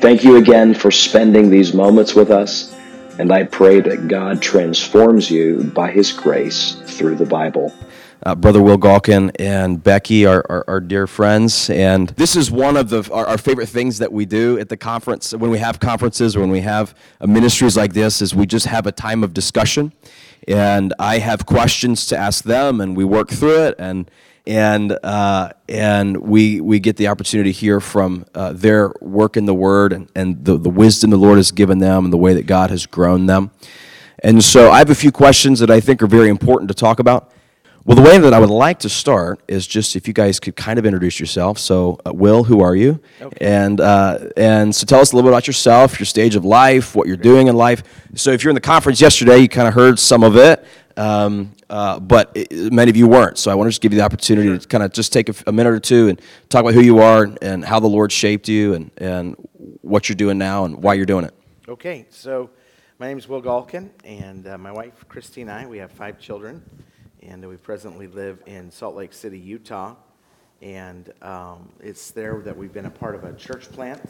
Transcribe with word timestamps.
Thank 0.00 0.24
you 0.24 0.36
again 0.36 0.74
for 0.74 0.90
spending 0.90 1.48
these 1.48 1.74
moments 1.74 2.16
with 2.16 2.32
us, 2.32 2.74
and 3.20 3.30
I 3.30 3.44
pray 3.44 3.78
that 3.82 4.08
God 4.08 4.42
transforms 4.42 5.30
you 5.30 5.70
by 5.72 5.92
His 5.92 6.10
grace 6.10 6.74
through 6.86 7.14
the 7.16 7.26
Bible. 7.26 7.72
Uh, 8.22 8.34
Brother 8.34 8.60
Will 8.60 8.76
Galkin 8.76 9.30
and 9.38 9.82
Becky 9.82 10.26
are, 10.26 10.44
are, 10.68 10.80
dear 10.80 11.06
friends, 11.06 11.70
and 11.70 12.10
this 12.10 12.36
is 12.36 12.50
one 12.50 12.76
of 12.76 12.90
the 12.90 13.10
our, 13.10 13.26
our, 13.26 13.38
favorite 13.38 13.70
things 13.70 13.96
that 13.96 14.12
we 14.12 14.26
do 14.26 14.58
at 14.58 14.68
the 14.68 14.76
conference 14.76 15.32
when 15.32 15.50
we 15.50 15.56
have 15.56 15.80
conferences 15.80 16.36
or 16.36 16.40
when 16.40 16.50
we 16.50 16.60
have 16.60 16.94
uh, 17.22 17.26
ministries 17.26 17.78
like 17.78 17.94
this. 17.94 18.20
Is 18.20 18.34
we 18.34 18.44
just 18.44 18.66
have 18.66 18.86
a 18.86 18.92
time 18.92 19.24
of 19.24 19.32
discussion, 19.32 19.94
and 20.46 20.92
I 20.98 21.16
have 21.16 21.46
questions 21.46 22.04
to 22.06 22.16
ask 22.18 22.44
them, 22.44 22.82
and 22.82 22.94
we 22.94 23.06
work 23.06 23.30
through 23.30 23.64
it, 23.68 23.76
and 23.78 24.10
and 24.46 24.98
uh, 25.02 25.52
and 25.66 26.18
we 26.18 26.60
we 26.60 26.78
get 26.78 26.98
the 26.98 27.08
opportunity 27.08 27.54
to 27.54 27.58
hear 27.58 27.80
from 27.80 28.26
uh, 28.34 28.52
their 28.52 28.92
work 29.00 29.38
in 29.38 29.46
the 29.46 29.54
Word 29.54 29.94
and, 29.94 30.10
and 30.14 30.44
the, 30.44 30.58
the 30.58 30.68
wisdom 30.68 31.08
the 31.08 31.16
Lord 31.16 31.38
has 31.38 31.52
given 31.52 31.78
them 31.78 32.04
and 32.04 32.12
the 32.12 32.18
way 32.18 32.34
that 32.34 32.46
God 32.46 32.68
has 32.68 32.84
grown 32.84 33.24
them. 33.24 33.50
And 34.22 34.44
so 34.44 34.70
I 34.70 34.76
have 34.76 34.90
a 34.90 34.94
few 34.94 35.10
questions 35.10 35.60
that 35.60 35.70
I 35.70 35.80
think 35.80 36.02
are 36.02 36.06
very 36.06 36.28
important 36.28 36.68
to 36.68 36.74
talk 36.74 36.98
about. 36.98 37.32
Well, 37.84 37.96
the 37.96 38.02
way 38.02 38.18
that 38.18 38.34
I 38.34 38.38
would 38.38 38.50
like 38.50 38.80
to 38.80 38.88
start 38.90 39.40
is 39.48 39.66
just 39.66 39.96
if 39.96 40.06
you 40.06 40.12
guys 40.12 40.38
could 40.38 40.54
kind 40.54 40.78
of 40.78 40.84
introduce 40.84 41.18
yourself. 41.18 41.58
So, 41.58 41.98
uh, 42.04 42.12
Will, 42.12 42.44
who 42.44 42.60
are 42.60 42.76
you? 42.76 43.00
Okay. 43.22 43.46
And 43.46 43.80
uh, 43.80 44.28
and 44.36 44.74
so 44.74 44.84
tell 44.84 45.00
us 45.00 45.12
a 45.12 45.16
little 45.16 45.30
bit 45.30 45.34
about 45.34 45.46
yourself, 45.46 45.98
your 45.98 46.06
stage 46.06 46.36
of 46.36 46.44
life, 46.44 46.94
what 46.94 47.06
you're 47.06 47.16
doing 47.16 47.48
in 47.48 47.56
life. 47.56 47.82
So, 48.14 48.32
if 48.32 48.44
you're 48.44 48.50
in 48.50 48.54
the 48.54 48.60
conference 48.60 49.00
yesterday, 49.00 49.38
you 49.38 49.48
kind 49.48 49.66
of 49.66 49.74
heard 49.74 49.98
some 49.98 50.22
of 50.22 50.36
it. 50.36 50.64
Um, 50.96 51.54
uh, 51.70 52.00
but 52.00 52.32
it, 52.34 52.72
many 52.72 52.90
of 52.90 52.96
you 52.96 53.06
weren't. 53.06 53.38
So 53.38 53.50
I 53.50 53.54
want 53.54 53.68
to 53.68 53.70
just 53.70 53.80
give 53.80 53.92
you 53.92 53.98
the 53.98 54.04
opportunity 54.04 54.48
sure. 54.48 54.58
to 54.58 54.68
kind 54.68 54.82
of 54.82 54.92
just 54.92 55.12
take 55.12 55.28
a, 55.28 55.34
a, 55.46 55.52
minute 55.52 55.72
or 55.72 55.78
two 55.78 56.08
and 56.08 56.20
talk 56.48 56.62
about 56.62 56.74
who 56.74 56.82
you 56.82 56.98
are 56.98 57.28
and 57.40 57.64
how 57.64 57.78
the 57.78 57.86
Lord 57.86 58.10
shaped 58.10 58.48
you 58.48 58.74
and, 58.74 58.90
and 58.98 59.36
what 59.80 60.08
you're 60.08 60.16
doing 60.16 60.36
now 60.36 60.64
and 60.64 60.82
why 60.82 60.94
you're 60.94 61.06
doing 61.06 61.24
it. 61.24 61.32
Okay, 61.68 62.06
so 62.10 62.50
my 62.98 63.06
name 63.06 63.18
is 63.18 63.28
Will 63.28 63.40
Galkin, 63.40 63.88
and 64.04 64.46
uh, 64.48 64.58
my 64.58 64.72
wife 64.72 65.04
Christy 65.08 65.42
and 65.42 65.50
I, 65.50 65.64
we 65.64 65.78
have 65.78 65.92
five 65.92 66.18
children, 66.18 66.60
and 67.22 67.46
we 67.46 67.56
presently 67.56 68.06
live 68.06 68.42
in 68.46 68.70
Salt 68.70 68.96
Lake 68.96 69.12
City, 69.12 69.38
Utah. 69.38 69.94
And 70.62 71.12
um, 71.20 71.68
it's 71.80 72.10
there 72.12 72.40
that 72.40 72.56
we've 72.56 72.72
been 72.72 72.86
a 72.86 72.90
part 72.90 73.14
of 73.14 73.24
a 73.24 73.34
church 73.34 73.70
plant, 73.70 74.02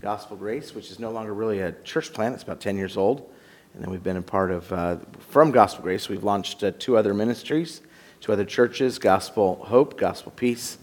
Gospel 0.00 0.36
Grace, 0.36 0.74
which 0.74 0.90
is 0.90 0.98
no 0.98 1.10
longer 1.10 1.34
really 1.34 1.60
a 1.60 1.72
church 1.82 2.12
plant. 2.12 2.34
It's 2.34 2.44
about 2.44 2.60
10 2.60 2.76
years 2.76 2.96
old. 2.96 3.32
And 3.74 3.82
then 3.82 3.90
we've 3.90 4.02
been 4.02 4.16
a 4.16 4.22
part 4.22 4.50
of, 4.50 4.72
uh, 4.72 4.96
from 5.18 5.50
Gospel 5.50 5.82
Grace, 5.82 6.08
we've 6.08 6.24
launched 6.24 6.62
uh, 6.62 6.72
two 6.78 6.96
other 6.96 7.14
ministries, 7.14 7.80
two 8.20 8.32
other 8.32 8.44
churches 8.44 8.98
Gospel 8.98 9.56
Hope, 9.64 9.98
Gospel 9.98 10.32
Peace. 10.36 10.78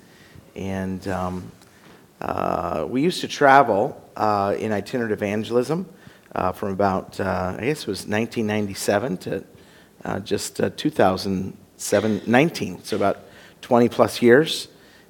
And 0.55 1.07
um, 1.07 1.51
uh, 2.19 2.85
we 2.89 3.01
used 3.01 3.21
to 3.21 3.27
travel 3.27 4.03
uh, 4.17 4.55
in 4.57 4.73
itinerant 4.73 5.13
evangelism 5.13 5.87
uh, 6.35 6.51
from 6.51 6.71
about, 6.73 7.19
uh, 7.19 7.55
I 7.57 7.65
guess 7.65 7.81
it 7.81 7.87
was 7.87 8.05
1997 8.07 9.17
to 9.17 9.45
just 10.23 10.59
2019, 11.79 12.83
so 12.83 12.95
about 12.95 13.19
20 13.61 13.89
plus 13.89 14.21
years. 14.21 14.67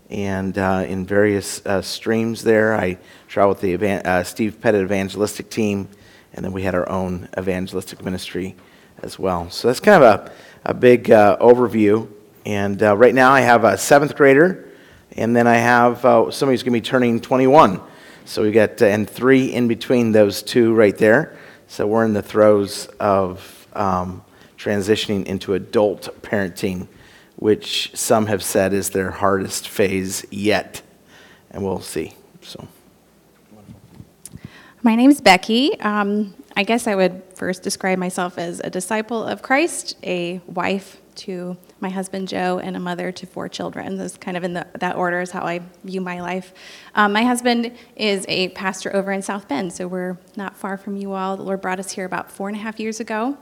And 0.10 0.58
in 0.58 1.06
various 1.06 1.62
streams 1.82 2.44
there, 2.44 2.76
I 2.76 2.98
traveled 3.28 3.58
with 3.58 3.62
the 3.62 3.74
Evan- 3.74 4.26
Steve 4.26 4.60
Pettit 4.60 4.82
evangelistic 4.82 5.50
team 5.50 5.88
and 6.34 6.46
then 6.46 6.52
we 6.52 6.64
had 6.64 6.76
our 6.76 6.88
own 6.90 7.28
evangelistic 7.38 8.04
ministry 8.04 8.56
as 9.02 9.18
well. 9.18 9.50
So 9.50 9.68
that's 9.68 9.80
kind 9.80 10.04
of 10.04 10.20
a, 10.20 10.32
a 10.66 10.74
big 10.74 11.10
uh, 11.10 11.38
overview. 11.38 12.10
And 12.46 12.82
uh, 12.82 12.96
right 12.96 13.14
now 13.14 13.32
I 13.32 13.42
have 13.42 13.64
a 13.64 13.78
seventh 13.78 14.16
grader, 14.16 14.70
and 15.16 15.36
then 15.36 15.48
I 15.48 15.56
have 15.56 16.06
uh, 16.06 16.32
somebody 16.32 16.54
who's 16.54 16.64
going 16.64 16.74
to 16.74 16.80
be 16.80 16.86
turning 16.86 17.20
21. 17.20 17.82
So 18.26 18.44
we 18.44 18.52
got, 18.52 18.82
uh, 18.82 18.86
and 18.86 19.10
three 19.10 19.54
in 19.54 19.68
between 19.68 20.12
those 20.12 20.44
two 20.44 20.74
right 20.74 20.98
there. 20.98 21.38
So 21.68 21.88
we're 21.88 22.06
in 22.06 22.14
the 22.14 22.22
throes 22.22 22.88
of 23.00 23.68
um, 23.74 24.24
transitioning 24.60 25.26
into 25.26 25.54
adult 25.54 26.10
parenting, 26.22 26.88
which 27.38 27.92
some 27.96 28.28
have 28.28 28.44
said 28.44 28.74
is 28.74 28.90
their 28.90 29.10
hardest 29.10 29.68
phase 29.68 30.26
yet. 30.30 30.82
And 31.50 31.64
we'll 31.64 31.80
see. 31.80 32.14
So. 32.42 32.68
My 34.84 34.96
name 34.96 35.10
is 35.10 35.22
Becky. 35.22 35.80
Um, 35.80 36.36
I 36.56 36.64
guess 36.64 36.88
I 36.88 36.96
would 36.96 37.24
first 37.36 37.64
describe 37.64 37.98
myself 37.98 38.38
as 38.38 38.60
a 38.60 38.70
disciple 38.70 39.24
of 39.24 39.42
Christ, 39.42 39.96
a 40.04 40.42
wife 40.46 41.02
to 41.16 41.58
my 41.82 41.90
husband 41.90 42.28
Joe, 42.28 42.60
and 42.60 42.76
a 42.76 42.80
mother 42.80 43.12
to 43.12 43.26
four 43.26 43.48
children. 43.50 43.98
That's 43.98 44.18
kind 44.18 44.36
of 44.38 44.44
in 44.44 44.54
the, 44.54 44.68
that 44.80 44.96
order 44.96 45.22
is 45.22 45.32
how 45.32 45.44
I 45.44 45.62
view 45.84 46.02
my 46.02 46.22
life. 46.22 46.54
Um, 46.96 47.14
my 47.14 47.24
husband 47.24 47.72
is 47.96 48.26
a 48.28 48.50
pastor 48.50 48.96
over 48.96 49.12
in 49.12 49.22
South 49.22 49.48
Bend, 49.48 49.74
so 49.74 49.88
we're 49.88 50.18
not 50.36 50.56
far 50.56 50.78
from 50.78 50.96
you 50.98 51.14
all. 51.14 51.38
The 51.38 51.44
Lord 51.44 51.62
brought 51.62 51.80
us 51.80 51.92
here 51.92 52.06
about 52.06 52.32
four 52.32 52.50
and 52.50 52.58
a 52.58 52.60
half 52.60 52.80
years 52.80 53.00
ago 53.00 53.38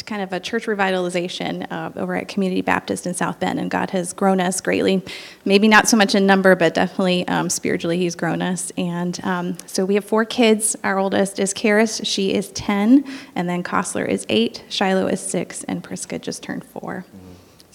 to 0.00 0.04
kind 0.04 0.22
of 0.22 0.32
a 0.32 0.40
church 0.40 0.66
revitalization 0.66 1.70
uh, 1.70 1.90
over 1.96 2.16
at 2.16 2.26
Community 2.26 2.62
Baptist 2.62 3.06
in 3.06 3.14
South 3.14 3.38
Bend, 3.38 3.60
and 3.60 3.70
God 3.70 3.90
has 3.90 4.12
grown 4.12 4.40
us 4.40 4.60
greatly. 4.60 5.02
Maybe 5.44 5.68
not 5.68 5.88
so 5.88 5.96
much 5.96 6.14
in 6.14 6.26
number, 6.26 6.56
but 6.56 6.74
definitely 6.74 7.26
um, 7.28 7.50
spiritually, 7.50 7.98
He's 7.98 8.16
grown 8.16 8.42
us. 8.42 8.72
And 8.76 9.22
um, 9.24 9.58
so 9.66 9.84
we 9.84 9.94
have 9.94 10.04
four 10.04 10.24
kids. 10.24 10.76
Our 10.82 10.98
oldest 10.98 11.38
is 11.38 11.54
Karis, 11.54 12.00
she 12.04 12.32
is 12.34 12.50
10, 12.52 13.04
and 13.34 13.48
then 13.48 13.62
Kostler 13.62 14.08
is 14.08 14.26
8, 14.28 14.64
Shiloh 14.68 15.06
is 15.06 15.20
6, 15.20 15.64
and 15.64 15.84
Priska 15.84 16.20
just 16.20 16.42
turned 16.42 16.64
4. 16.64 17.04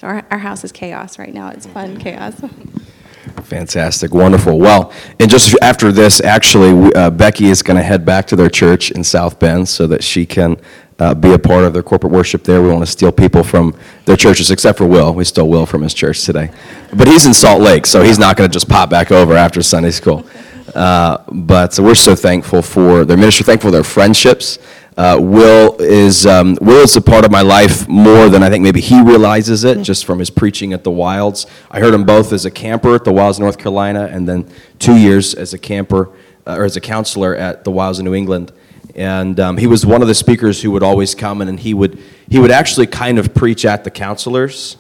So 0.06 0.10
our, 0.10 0.24
our 0.30 0.38
house 0.38 0.64
is 0.64 0.72
chaos 0.72 1.18
right 1.18 1.34
now. 1.34 1.50
It's 1.50 1.66
fun 1.66 1.98
chaos. 1.98 2.40
Fantastic, 3.44 4.14
wonderful. 4.14 4.60
Well, 4.60 4.94
and 5.20 5.32
just 5.32 5.58
after 5.64 5.92
this, 5.92 6.22
actually, 6.22 6.94
uh, 6.94 7.10
Becky 7.10 7.46
is 7.46 7.64
going 7.64 7.78
to 7.78 7.82
head 7.82 8.06
back 8.06 8.28
to 8.28 8.36
their 8.36 8.50
church 8.50 8.92
in 8.92 9.04
South 9.04 9.40
Bend 9.40 9.68
so 9.68 9.88
that 9.88 10.04
she 10.04 10.28
can 10.28 10.58
uh, 11.00 11.16
be 11.16 11.34
a 11.34 11.40
part 11.40 11.64
of 11.64 11.74
their 11.74 11.82
corporate 11.82 12.14
worship 12.14 12.44
there. 12.44 12.62
We 12.62 12.70
want 12.70 12.86
to 12.86 12.92
steal 12.92 13.12
people 13.12 13.44
from 13.44 13.76
their 14.06 14.16
churches, 14.16 14.52
except 14.52 14.78
for 14.78 14.86
Will. 14.86 15.12
We 15.12 15.24
stole 15.24 15.50
Will 15.50 15.66
from 15.66 15.82
his 15.82 15.96
church 15.96 16.24
today. 16.24 16.52
But 16.94 17.08
he's 17.08 17.26
in 17.26 17.34
Salt 17.34 17.62
Lake, 17.62 17.88
so 17.88 18.04
he's 18.04 18.20
not 18.20 18.38
going 18.38 18.48
to 18.48 18.54
just 18.54 18.70
pop 18.70 18.92
back 18.92 19.12
over 19.12 19.34
after 19.34 19.64
Sunday 19.64 19.92
school. 19.92 20.24
Uh, 20.76 21.24
but 21.32 21.80
we're 21.80 21.96
so 21.96 22.16
thankful 22.16 22.62
for 22.62 23.06
their 23.06 23.16
ministry, 23.16 23.46
thankful 23.46 23.70
for 23.70 23.72
their 23.72 23.84
friendships. 23.84 24.60
Uh, 24.98 25.18
Will 25.20 25.76
is 25.82 26.26
um, 26.26 26.58
Will 26.62 26.84
is 26.84 26.96
a 26.96 27.02
part 27.02 27.26
of 27.26 27.32
my 27.32 27.42
life 27.42 27.88
more 27.90 28.30
than 28.30 28.44
I 28.44 28.50
think 28.50 28.64
maybe 28.64 28.80
he 28.80 29.02
realizes 29.02 29.66
it, 29.66 29.82
just 29.82 30.06
from 30.06 30.20
his 30.20 30.30
preaching 30.30 30.72
at 30.72 30.86
the 30.86 30.92
Wilds. 30.92 31.46
I 31.70 31.82
heard 31.82 31.94
him 31.94 32.06
both 32.06 32.32
as 32.32 32.46
a 32.46 32.52
camper 32.52 32.96
at 32.96 33.04
the 33.04 33.12
Wilds, 33.12 33.38
North 33.38 33.58
Carolina, 33.58 34.08
and 34.10 34.28
then 34.28 34.50
two 34.80 34.96
years 34.96 35.34
as 35.34 35.54
a 35.54 35.58
camper 35.58 36.12
uh, 36.48 36.56
or 36.58 36.64
as 36.64 36.78
a 36.78 36.82
counselor 36.82 37.36
at 37.36 37.66
the 37.66 37.72
Wilds 37.72 38.00
in 38.00 38.06
New 38.06 38.14
England. 38.14 38.54
And 38.96 39.38
um, 39.42 39.58
he 39.58 39.68
was 39.68 39.86
one 39.86 40.02
of 40.02 40.08
the 40.08 40.16
speakers 40.16 40.62
who 40.62 40.72
would 40.72 40.84
always 40.84 41.14
come 41.14 41.42
in 41.42 41.50
and 41.50 41.60
he 41.60 41.74
would 41.74 42.02
he 42.30 42.40
would 42.40 42.52
actually 42.52 42.88
kind 42.88 43.20
of 43.20 43.34
preach 43.34 43.66
at 43.66 43.84
the 43.84 43.92
counselors 43.92 44.78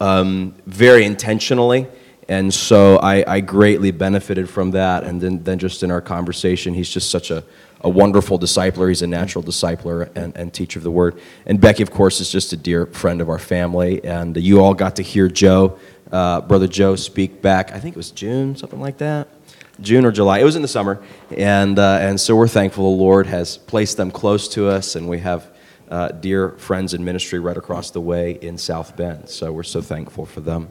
um, 0.00 0.54
very 0.64 1.04
intentionally. 1.04 1.86
And 2.30 2.52
so 2.52 2.96
I, 2.98 3.24
I, 3.26 3.40
greatly 3.40 3.90
benefited 3.90 4.50
from 4.50 4.72
that. 4.72 5.02
And 5.02 5.18
then, 5.18 5.42
then 5.44 5.58
just 5.58 5.82
in 5.82 5.90
our 5.90 6.02
conversation 6.02 6.74
he's 6.74 6.90
just 6.90 7.10
such 7.10 7.30
a, 7.30 7.42
a 7.82 7.88
wonderful 7.88 8.38
discipler 8.38 8.88
he's 8.88 9.02
a 9.02 9.06
natural 9.06 9.42
discipler 9.42 10.14
and, 10.16 10.36
and 10.36 10.52
teacher 10.52 10.78
of 10.78 10.82
the 10.82 10.90
word 10.90 11.20
and 11.46 11.60
becky 11.60 11.82
of 11.82 11.90
course 11.90 12.20
is 12.20 12.30
just 12.30 12.52
a 12.52 12.56
dear 12.56 12.86
friend 12.86 13.20
of 13.20 13.28
our 13.28 13.38
family 13.38 14.02
and 14.04 14.36
you 14.36 14.60
all 14.60 14.74
got 14.74 14.96
to 14.96 15.02
hear 15.02 15.28
joe 15.28 15.78
uh, 16.12 16.40
brother 16.40 16.66
joe 16.66 16.96
speak 16.96 17.40
back 17.42 17.72
i 17.72 17.78
think 17.78 17.94
it 17.94 17.98
was 17.98 18.10
june 18.10 18.56
something 18.56 18.80
like 18.80 18.98
that 18.98 19.28
June 19.80 20.04
or 20.04 20.10
July. 20.10 20.40
It 20.40 20.44
was 20.44 20.56
in 20.56 20.62
the 20.62 20.66
summer, 20.66 21.00
and 21.36 21.78
uh, 21.78 21.98
and 22.00 22.20
so 22.20 22.34
we're 22.34 22.48
thankful 22.48 22.96
the 22.96 23.00
Lord 23.00 23.28
has 23.28 23.58
placed 23.58 23.96
them 23.96 24.10
close 24.10 24.48
to 24.48 24.66
us, 24.68 24.96
and 24.96 25.08
we 25.08 25.20
have 25.20 25.52
uh, 25.88 26.08
dear 26.08 26.50
friends 26.50 26.94
in 26.94 27.04
ministry 27.04 27.38
right 27.38 27.56
across 27.56 27.90
the 27.90 28.00
way 28.00 28.32
in 28.32 28.58
South 28.58 28.96
Bend. 28.96 29.28
So 29.28 29.52
we're 29.52 29.62
so 29.62 29.80
thankful 29.80 30.26
for 30.26 30.40
them. 30.40 30.70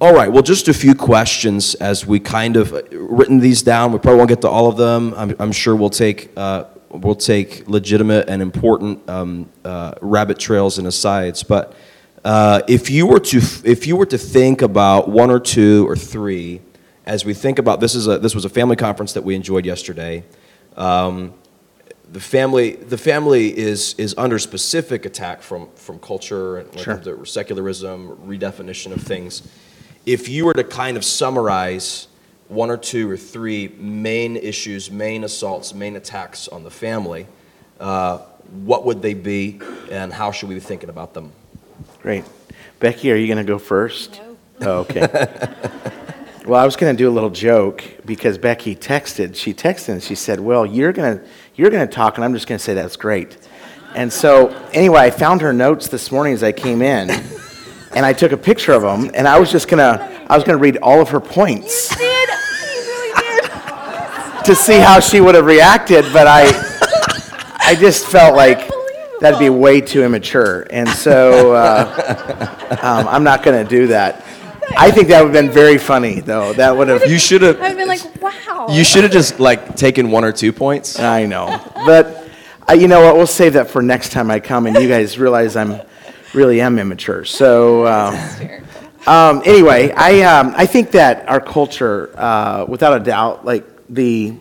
All 0.00 0.14
right, 0.14 0.30
well, 0.30 0.42
just 0.42 0.68
a 0.68 0.74
few 0.74 0.94
questions 0.94 1.74
as 1.76 2.06
we 2.06 2.20
kind 2.20 2.56
of 2.56 2.72
uh, 2.72 2.82
written 2.92 3.40
these 3.40 3.62
down. 3.62 3.92
We 3.92 3.98
probably 3.98 4.18
won't 4.18 4.28
get 4.28 4.40
to 4.42 4.48
all 4.48 4.68
of 4.68 4.76
them. 4.76 5.14
I'm, 5.16 5.34
I'm 5.38 5.52
sure 5.52 5.74
we'll 5.74 5.90
take 5.90 6.30
uh, 6.36 6.64
we'll 6.90 7.14
take 7.14 7.68
legitimate 7.68 8.28
and 8.28 8.42
important 8.42 9.08
um, 9.08 9.48
uh, 9.64 9.94
rabbit 10.00 10.38
trails 10.38 10.78
and 10.78 10.86
asides, 10.86 11.42
but 11.42 11.74
Uh, 12.22 12.60
if 12.68 12.90
you 12.90 13.06
were 13.06 13.18
to 13.18 13.38
if 13.64 13.86
you 13.86 13.96
were 13.96 14.04
to 14.04 14.18
think 14.18 14.60
about 14.60 15.08
one 15.08 15.30
or 15.30 15.40
two 15.40 15.88
or 15.88 15.96
three, 15.96 16.60
as 17.06 17.24
we 17.24 17.32
think 17.32 17.58
about 17.58 17.80
this 17.80 17.94
is 17.94 18.06
a 18.06 18.18
this 18.18 18.34
was 18.34 18.44
a 18.44 18.48
family 18.48 18.76
conference 18.76 19.14
that 19.14 19.24
we 19.24 19.34
enjoyed 19.34 19.64
yesterday. 19.64 20.22
Um, 20.76 21.32
the 22.12 22.20
family 22.20 22.72
the 22.76 22.98
family 22.98 23.56
is 23.56 23.94
is 23.98 24.14
under 24.18 24.38
specific 24.38 25.04
attack 25.06 25.42
from 25.42 25.68
from 25.74 25.98
culture 25.98 26.58
and 26.58 26.78
Sure. 26.80 26.96
the 26.96 27.24
secularism 27.26 28.16
redefinition 28.26 28.92
of 28.92 29.00
things. 29.02 29.42
If 30.06 30.28
you 30.28 30.44
were 30.46 30.54
to 30.54 30.64
kind 30.64 30.96
of 30.96 31.04
summarize 31.04 32.08
one 32.48 32.70
or 32.70 32.76
two 32.76 33.08
or 33.08 33.16
three 33.16 33.68
main 33.78 34.36
issues, 34.36 34.90
main 34.90 35.22
assaults, 35.24 35.72
main 35.74 35.94
attacks 35.94 36.48
on 36.48 36.64
the 36.64 36.70
family, 36.70 37.26
uh, 37.78 38.18
what 38.64 38.84
would 38.86 39.02
they 39.02 39.14
be, 39.14 39.60
and 39.90 40.12
how 40.12 40.32
should 40.32 40.48
we 40.48 40.56
be 40.56 40.60
thinking 40.60 40.88
about 40.88 41.14
them? 41.14 41.30
Great. 42.02 42.24
Becky, 42.80 43.12
are 43.12 43.16
you 43.16 43.26
going 43.26 43.38
to 43.38 43.44
go 43.44 43.58
first? 43.58 44.20
No. 44.58 44.68
Oh, 44.68 44.78
okay. 44.80 45.06
well, 46.46 46.60
I 46.60 46.64
was 46.64 46.74
going 46.76 46.94
to 46.94 46.98
do 46.98 47.08
a 47.08 47.12
little 47.12 47.30
joke 47.30 47.84
because 48.04 48.36
Becky 48.36 48.74
texted. 48.74 49.36
She 49.36 49.54
texted 49.54 49.90
and 49.90 50.02
she 50.02 50.14
said, 50.14 50.40
"Well, 50.40 50.66
you're 50.66 50.92
going 50.92 51.18
to 51.18 51.24
you're 51.60 51.70
going 51.70 51.86
to 51.86 51.94
talk, 51.94 52.16
and 52.16 52.24
I'm 52.24 52.32
just 52.32 52.46
going 52.46 52.58
to 52.58 52.64
say 52.64 52.74
that's 52.74 52.96
great." 52.96 53.36
And 53.94 54.12
so, 54.12 54.48
anyway, 54.72 55.00
I 55.00 55.10
found 55.10 55.40
her 55.42 55.52
notes 55.52 55.88
this 55.88 56.10
morning 56.10 56.32
as 56.32 56.42
I 56.42 56.52
came 56.52 56.80
in, 56.80 57.10
and 57.94 58.06
I 58.06 58.12
took 58.12 58.32
a 58.32 58.36
picture 58.36 58.72
of 58.72 58.82
them, 58.82 59.10
and 59.14 59.28
I 59.28 59.38
was 59.38 59.50
just 59.52 59.68
gonna 59.68 60.24
I 60.28 60.36
was 60.36 60.44
going 60.44 60.56
to 60.56 60.62
read 60.62 60.78
all 60.78 61.00
of 61.00 61.08
her 61.10 61.20
points 61.20 61.90
You 61.90 61.96
did. 61.98 62.28
You 62.28 62.36
really 62.86 63.48
did. 63.48 64.44
to 64.44 64.54
see 64.54 64.78
how 64.78 65.00
she 65.00 65.20
would 65.20 65.34
have 65.34 65.44
reacted, 65.44 66.04
but 66.12 66.26
I 66.26 66.44
I 67.58 67.74
just 67.74 68.06
felt 68.06 68.36
like 68.36 68.70
that'd 69.20 69.38
be 69.38 69.50
way 69.50 69.80
too 69.80 70.02
immature, 70.02 70.66
and 70.70 70.88
so 70.88 71.52
uh, 71.54 72.78
um, 72.82 73.06
I'm 73.08 73.24
not 73.24 73.42
going 73.42 73.62
to 73.62 73.68
do 73.68 73.88
that. 73.88 74.24
I 74.76 74.90
think 74.90 75.08
that 75.08 75.22
would 75.22 75.34
have 75.34 75.44
been 75.44 75.52
very 75.52 75.78
funny, 75.78 76.20
though. 76.20 76.52
That 76.52 76.76
would 76.76 76.88
have. 76.88 77.06
You 77.06 77.18
should 77.18 77.42
have. 77.42 77.60
I've 77.60 77.76
been 77.76 77.88
like, 77.88 78.22
wow. 78.22 78.68
You 78.70 78.84
should 78.84 79.02
have 79.02 79.12
just 79.12 79.40
like 79.40 79.76
taken 79.76 80.10
one 80.10 80.24
or 80.24 80.32
two 80.32 80.52
points. 80.52 80.98
I 80.98 81.26
know, 81.26 81.60
but 81.86 82.28
uh, 82.68 82.74
you 82.74 82.88
know 82.88 83.02
what? 83.02 83.16
We'll 83.16 83.26
save 83.26 83.54
that 83.54 83.70
for 83.70 83.82
next 83.82 84.12
time 84.12 84.30
I 84.30 84.40
come, 84.40 84.66
and 84.66 84.76
you 84.76 84.88
guys 84.88 85.18
realize 85.18 85.56
I'm 85.56 85.80
really 86.34 86.60
am 86.60 86.78
immature. 86.78 87.24
So. 87.24 87.86
Um, 87.86 88.18
um, 89.06 89.42
anyway, 89.46 89.92
I, 89.96 90.20
um, 90.22 90.52
I 90.56 90.66
think 90.66 90.90
that 90.90 91.26
our 91.26 91.40
culture, 91.40 92.10
uh, 92.18 92.66
without 92.68 93.00
a 93.00 93.02
doubt, 93.02 93.46
like 93.46 93.64
the, 93.88 94.34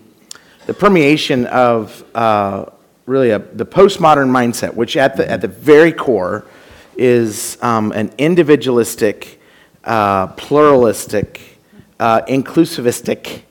the 0.65 0.73
permeation 0.73 1.45
of 1.45 2.03
uh, 2.13 2.65
really 3.05 3.29
a, 3.29 3.39
the 3.39 3.65
postmodern 3.65 4.29
mindset, 4.29 4.73
which 4.73 4.97
at 4.97 5.15
the, 5.15 5.29
at 5.29 5.39
the 5.39 5.47
very 5.47 5.93
core 5.93 6.45
is 6.97 7.57
um, 7.61 7.93
an 7.93 8.11
individualistic, 8.17 9.38
uh, 9.83 10.27
pluralistic, 10.27 11.59
uh, 11.99 12.21
inclusivistic 12.23 13.41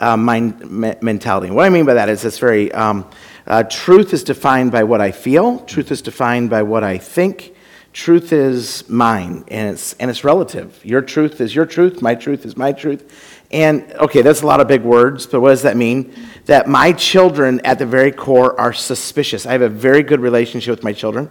uh, 0.00 0.16
mind, 0.16 0.70
me- 0.70 0.94
mentality. 1.00 1.50
What 1.50 1.66
I 1.66 1.70
mean 1.70 1.86
by 1.86 1.94
that 1.94 2.08
is 2.08 2.24
it's 2.24 2.38
very, 2.38 2.72
um, 2.72 3.08
uh, 3.46 3.62
truth 3.64 4.12
is 4.12 4.24
defined 4.24 4.72
by 4.72 4.84
what 4.84 5.00
I 5.00 5.12
feel, 5.12 5.60
truth 5.60 5.90
is 5.90 6.02
defined 6.02 6.50
by 6.50 6.62
what 6.62 6.84
I 6.84 6.98
think, 6.98 7.54
truth 7.92 8.32
is 8.32 8.88
mine 8.88 9.44
and 9.48 9.74
it's 9.74 9.92
and 9.94 10.10
it's 10.10 10.24
relative. 10.24 10.84
Your 10.84 11.02
truth 11.02 11.40
is 11.40 11.54
your 11.54 11.66
truth 11.66 12.00
my 12.00 12.14
truth 12.14 12.46
is 12.46 12.56
my 12.56 12.72
truth. 12.72 13.40
And 13.50 13.92
okay 13.94 14.22
that's 14.22 14.42
a 14.42 14.46
lot 14.46 14.60
of 14.60 14.68
big 14.68 14.82
words 14.82 15.26
but 15.26 15.40
what 15.40 15.50
does 15.50 15.62
that 15.62 15.76
mean? 15.76 16.14
That 16.46 16.68
my 16.68 16.92
children 16.92 17.60
at 17.64 17.78
the 17.78 17.86
very 17.86 18.10
core 18.10 18.58
are 18.58 18.72
suspicious. 18.72 19.44
I 19.46 19.52
have 19.52 19.62
a 19.62 19.68
very 19.68 20.02
good 20.02 20.20
relationship 20.20 20.70
with 20.70 20.84
my 20.84 20.92
children. 20.92 21.28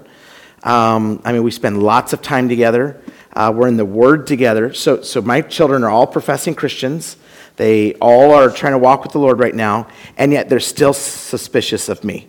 Um, 0.63 1.21
i 1.25 1.31
mean 1.31 1.41
we 1.41 1.51
spend 1.51 1.81
lots 1.81 2.13
of 2.13 2.21
time 2.21 2.47
together 2.47 3.01
uh, 3.33 3.51
we're 3.55 3.67
in 3.67 3.77
the 3.77 3.85
word 3.85 4.27
together 4.27 4.73
so 4.73 5.01
so 5.01 5.21
my 5.21 5.41
children 5.41 5.83
are 5.83 5.89
all 5.89 6.07
professing 6.07 6.55
christians 6.55 7.17
they 7.57 7.93
all 7.95 8.33
are 8.33 8.49
trying 8.49 8.73
to 8.73 8.77
walk 8.77 9.03
with 9.03 9.11
the 9.11 9.19
lord 9.19 9.39
right 9.39 9.55
now 9.55 9.87
and 10.17 10.31
yet 10.31 10.49
they're 10.49 10.59
still 10.59 10.93
suspicious 10.93 11.89
of 11.89 12.03
me 12.03 12.27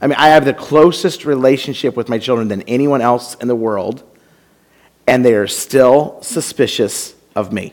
I 0.00 0.06
mean, 0.08 0.16
I 0.18 0.28
have 0.28 0.44
the 0.44 0.54
closest 0.54 1.24
relationship 1.24 1.96
with 1.96 2.08
my 2.08 2.18
children 2.18 2.48
than 2.48 2.62
anyone 2.62 3.00
else 3.00 3.34
in 3.36 3.48
the 3.48 3.56
world, 3.56 4.02
and 5.06 5.24
they 5.24 5.34
are 5.34 5.46
still 5.46 6.18
suspicious 6.22 7.14
of 7.34 7.52
me. 7.52 7.72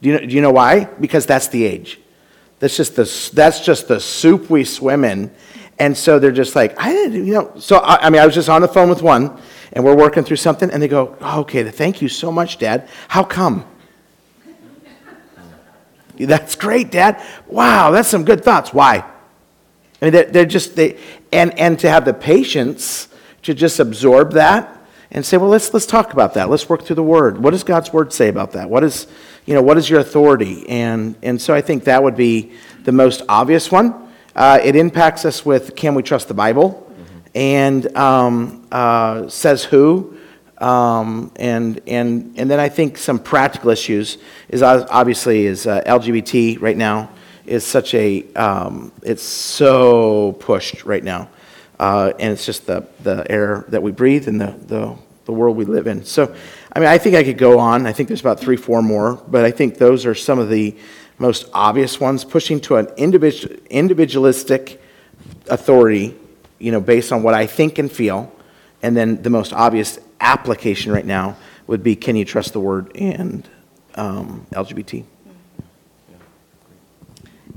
Do 0.00 0.08
you 0.08 0.14
know, 0.14 0.26
do 0.26 0.34
you 0.34 0.40
know 0.40 0.50
why? 0.50 0.84
Because 0.84 1.26
that's 1.26 1.48
the 1.48 1.64
age. 1.64 2.00
That's 2.58 2.76
just 2.76 2.96
the, 2.96 3.30
that's 3.34 3.60
just 3.60 3.88
the 3.88 4.00
soup 4.00 4.48
we 4.48 4.64
swim 4.64 5.04
in. 5.04 5.30
And 5.82 5.98
so 5.98 6.20
they're 6.20 6.30
just 6.30 6.54
like, 6.54 6.80
I 6.80 6.92
didn't, 6.92 7.26
you 7.26 7.34
know. 7.34 7.52
So, 7.58 7.78
I, 7.78 8.06
I 8.06 8.10
mean, 8.10 8.22
I 8.22 8.24
was 8.24 8.36
just 8.36 8.48
on 8.48 8.62
the 8.62 8.68
phone 8.68 8.88
with 8.88 9.02
one, 9.02 9.36
and 9.72 9.84
we're 9.84 9.96
working 9.96 10.22
through 10.22 10.36
something, 10.36 10.70
and 10.70 10.80
they 10.80 10.86
go, 10.86 11.16
oh, 11.20 11.40
okay, 11.40 11.68
thank 11.68 12.00
you 12.00 12.08
so 12.08 12.30
much, 12.30 12.58
Dad. 12.58 12.88
How 13.08 13.24
come? 13.24 13.64
That's 16.18 16.54
great, 16.54 16.92
Dad. 16.92 17.20
Wow, 17.48 17.90
that's 17.90 18.08
some 18.08 18.24
good 18.24 18.44
thoughts. 18.44 18.72
Why? 18.72 18.98
I 20.00 20.04
mean, 20.04 20.12
they're, 20.12 20.30
they're 20.30 20.46
just, 20.46 20.76
they, 20.76 20.98
and, 21.32 21.58
and 21.58 21.76
to 21.80 21.90
have 21.90 22.04
the 22.04 22.14
patience 22.14 23.08
to 23.42 23.52
just 23.52 23.80
absorb 23.80 24.34
that 24.34 24.78
and 25.10 25.26
say, 25.26 25.36
well, 25.36 25.48
let's, 25.48 25.74
let's 25.74 25.86
talk 25.86 26.12
about 26.12 26.34
that. 26.34 26.48
Let's 26.48 26.68
work 26.68 26.84
through 26.84 26.96
the 26.96 27.02
word. 27.02 27.38
What 27.38 27.50
does 27.50 27.64
God's 27.64 27.92
word 27.92 28.12
say 28.12 28.28
about 28.28 28.52
that? 28.52 28.70
What 28.70 28.84
is, 28.84 29.08
you 29.46 29.54
know, 29.54 29.62
what 29.62 29.78
is 29.78 29.90
your 29.90 29.98
authority? 29.98 30.68
And, 30.68 31.16
and 31.24 31.42
so 31.42 31.52
I 31.52 31.60
think 31.60 31.84
that 31.84 32.04
would 32.04 32.16
be 32.16 32.52
the 32.84 32.92
most 32.92 33.22
obvious 33.28 33.72
one. 33.72 34.01
Uh, 34.34 34.58
it 34.62 34.76
impacts 34.76 35.24
us 35.24 35.44
with 35.44 35.76
can 35.76 35.94
we 35.94 36.02
trust 36.02 36.28
the 36.28 36.34
Bible? 36.34 36.90
And 37.34 37.96
um, 37.96 38.66
uh, 38.70 39.28
says 39.28 39.64
who? 39.64 40.16
Um, 40.58 41.32
and, 41.36 41.80
and, 41.86 42.34
and 42.38 42.50
then 42.50 42.60
I 42.60 42.68
think 42.68 42.96
some 42.96 43.18
practical 43.18 43.70
issues 43.70 44.18
is 44.48 44.62
obviously 44.62 45.46
is 45.46 45.66
uh, 45.66 45.82
LGBT 45.82 46.60
right 46.60 46.76
now 46.76 47.10
is 47.46 47.64
such 47.64 47.94
a, 47.94 48.32
um, 48.34 48.92
it's 49.02 49.22
so 49.22 50.32
pushed 50.32 50.84
right 50.84 51.02
now. 51.02 51.28
Uh, 51.80 52.12
and 52.20 52.32
it's 52.32 52.46
just 52.46 52.66
the, 52.66 52.86
the 53.02 53.28
air 53.30 53.64
that 53.68 53.82
we 53.82 53.90
breathe 53.90 54.28
and 54.28 54.40
the, 54.40 54.54
the, 54.66 54.96
the 55.24 55.32
world 55.32 55.56
we 55.56 55.64
live 55.64 55.88
in. 55.88 56.04
So, 56.04 56.32
I 56.72 56.78
mean, 56.78 56.88
I 56.88 56.98
think 56.98 57.16
I 57.16 57.24
could 57.24 57.38
go 57.38 57.58
on. 57.58 57.86
I 57.86 57.92
think 57.92 58.08
there's 58.08 58.20
about 58.20 58.38
three, 58.38 58.56
four 58.56 58.82
more, 58.82 59.14
but 59.26 59.44
I 59.44 59.50
think 59.50 59.78
those 59.78 60.06
are 60.06 60.14
some 60.14 60.38
of 60.38 60.48
the 60.48 60.76
most 61.18 61.48
obvious 61.52 62.00
ones, 62.00 62.24
pushing 62.24 62.60
to 62.60 62.76
an 62.76 62.88
individual, 62.96 63.54
individualistic 63.70 64.80
authority, 65.48 66.16
you 66.58 66.72
know, 66.72 66.80
based 66.80 67.12
on 67.12 67.22
what 67.22 67.34
I 67.34 67.46
think 67.46 67.78
and 67.78 67.90
feel. 67.90 68.32
And 68.82 68.96
then 68.96 69.22
the 69.22 69.30
most 69.30 69.52
obvious 69.52 69.98
application 70.20 70.92
right 70.92 71.06
now 71.06 71.36
would 71.66 71.82
be 71.82 71.96
can 71.96 72.16
you 72.16 72.24
trust 72.24 72.52
the 72.52 72.60
word 72.60 72.90
and 72.96 73.48
um, 73.94 74.46
LGBT? 74.52 75.04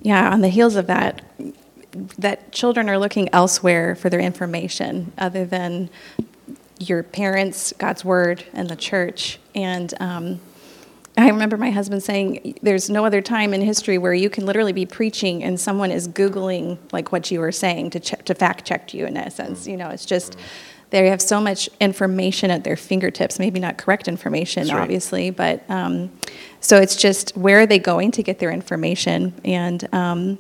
Yeah, 0.02 0.32
on 0.32 0.42
the 0.42 0.50
heels 0.50 0.76
of 0.76 0.88
that, 0.88 1.24
that 2.20 2.52
children 2.52 2.90
are 2.90 3.00
looking 3.00 3.28
elsewhere 3.34 3.96
for 3.96 4.10
their 4.10 4.20
information 4.20 5.12
other 5.18 5.46
than 5.46 5.90
your 6.80 7.02
parents, 7.04 7.74
God's 7.78 8.06
word, 8.06 8.44
and 8.54 8.70
the 8.70 8.76
church. 8.76 9.40
And 9.56 9.94
um, 10.00 10.42
I 11.18 11.30
remember 11.30 11.58
my 11.58 11.72
husband 11.72 12.04
saying, 12.04 12.60
"There's 12.62 12.90
no 12.90 13.06
other 13.06 13.22
time 13.22 13.54
in 13.54 13.62
history 13.62 13.98
where 13.98 14.14
you 14.14 14.30
can 14.30 14.46
literally 14.46 14.74
be 14.74 14.86
preaching 14.86 15.44
and 15.44 15.60
someone 15.60 15.92
is 15.92 16.08
googling 16.08 16.78
like 16.92 17.12
what 17.12 17.32
you 17.32 17.40
were 17.40 17.52
saying 17.52 17.92
to 17.92 18.00
check, 18.00 18.26
to 18.26 18.36
fact 18.36 18.66
check 18.66 18.94
you 18.94 19.06
in 19.06 19.16
a 19.16 19.32
sense. 19.32 19.68
You 19.68 19.78
know, 19.78 19.90
it's 19.90 20.06
just." 20.06 20.38
They 20.92 21.10
have 21.10 21.22
so 21.22 21.42
much 21.42 21.68
information 21.82 22.52
at 22.52 22.64
their 22.64 22.76
fingertips, 22.78 23.40
maybe 23.40 23.60
not 23.60 23.78
correct 23.78 24.08
information, 24.08 24.68
right. 24.68 24.80
obviously, 24.80 25.32
but 25.32 25.68
um, 25.70 26.12
so 26.62 26.78
it's 26.78 26.96
just 26.96 27.36
where 27.36 27.62
are 27.62 27.66
they 27.66 27.80
going 27.80 28.12
to 28.12 28.24
get 28.24 28.38
their 28.38 28.52
information? 28.52 29.34
And 29.44 29.94
um, 29.94 30.38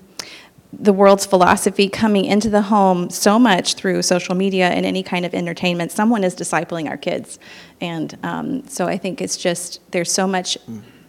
the 0.79 0.93
world's 0.93 1.25
philosophy 1.25 1.89
coming 1.89 2.25
into 2.25 2.49
the 2.49 2.63
home 2.63 3.09
so 3.09 3.39
much 3.39 3.75
through 3.75 4.01
social 4.01 4.35
media 4.35 4.69
and 4.69 4.85
any 4.85 5.03
kind 5.03 5.25
of 5.25 5.33
entertainment. 5.33 5.91
Someone 5.91 6.23
is 6.23 6.35
discipling 6.35 6.89
our 6.89 6.97
kids. 6.97 7.39
And 7.81 8.17
um, 8.23 8.67
so 8.67 8.85
I 8.85 8.97
think 8.97 9.21
it's 9.21 9.37
just, 9.37 9.79
there's 9.91 10.11
so 10.11 10.27
much 10.27 10.57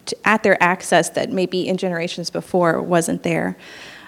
to, 0.06 0.16
at 0.25 0.42
their 0.42 0.62
access 0.62 1.11
that 1.11 1.30
maybe 1.30 1.68
in 1.68 1.76
generations 1.76 2.30
before 2.30 2.82
wasn't 2.82 3.23
there. 3.23 3.56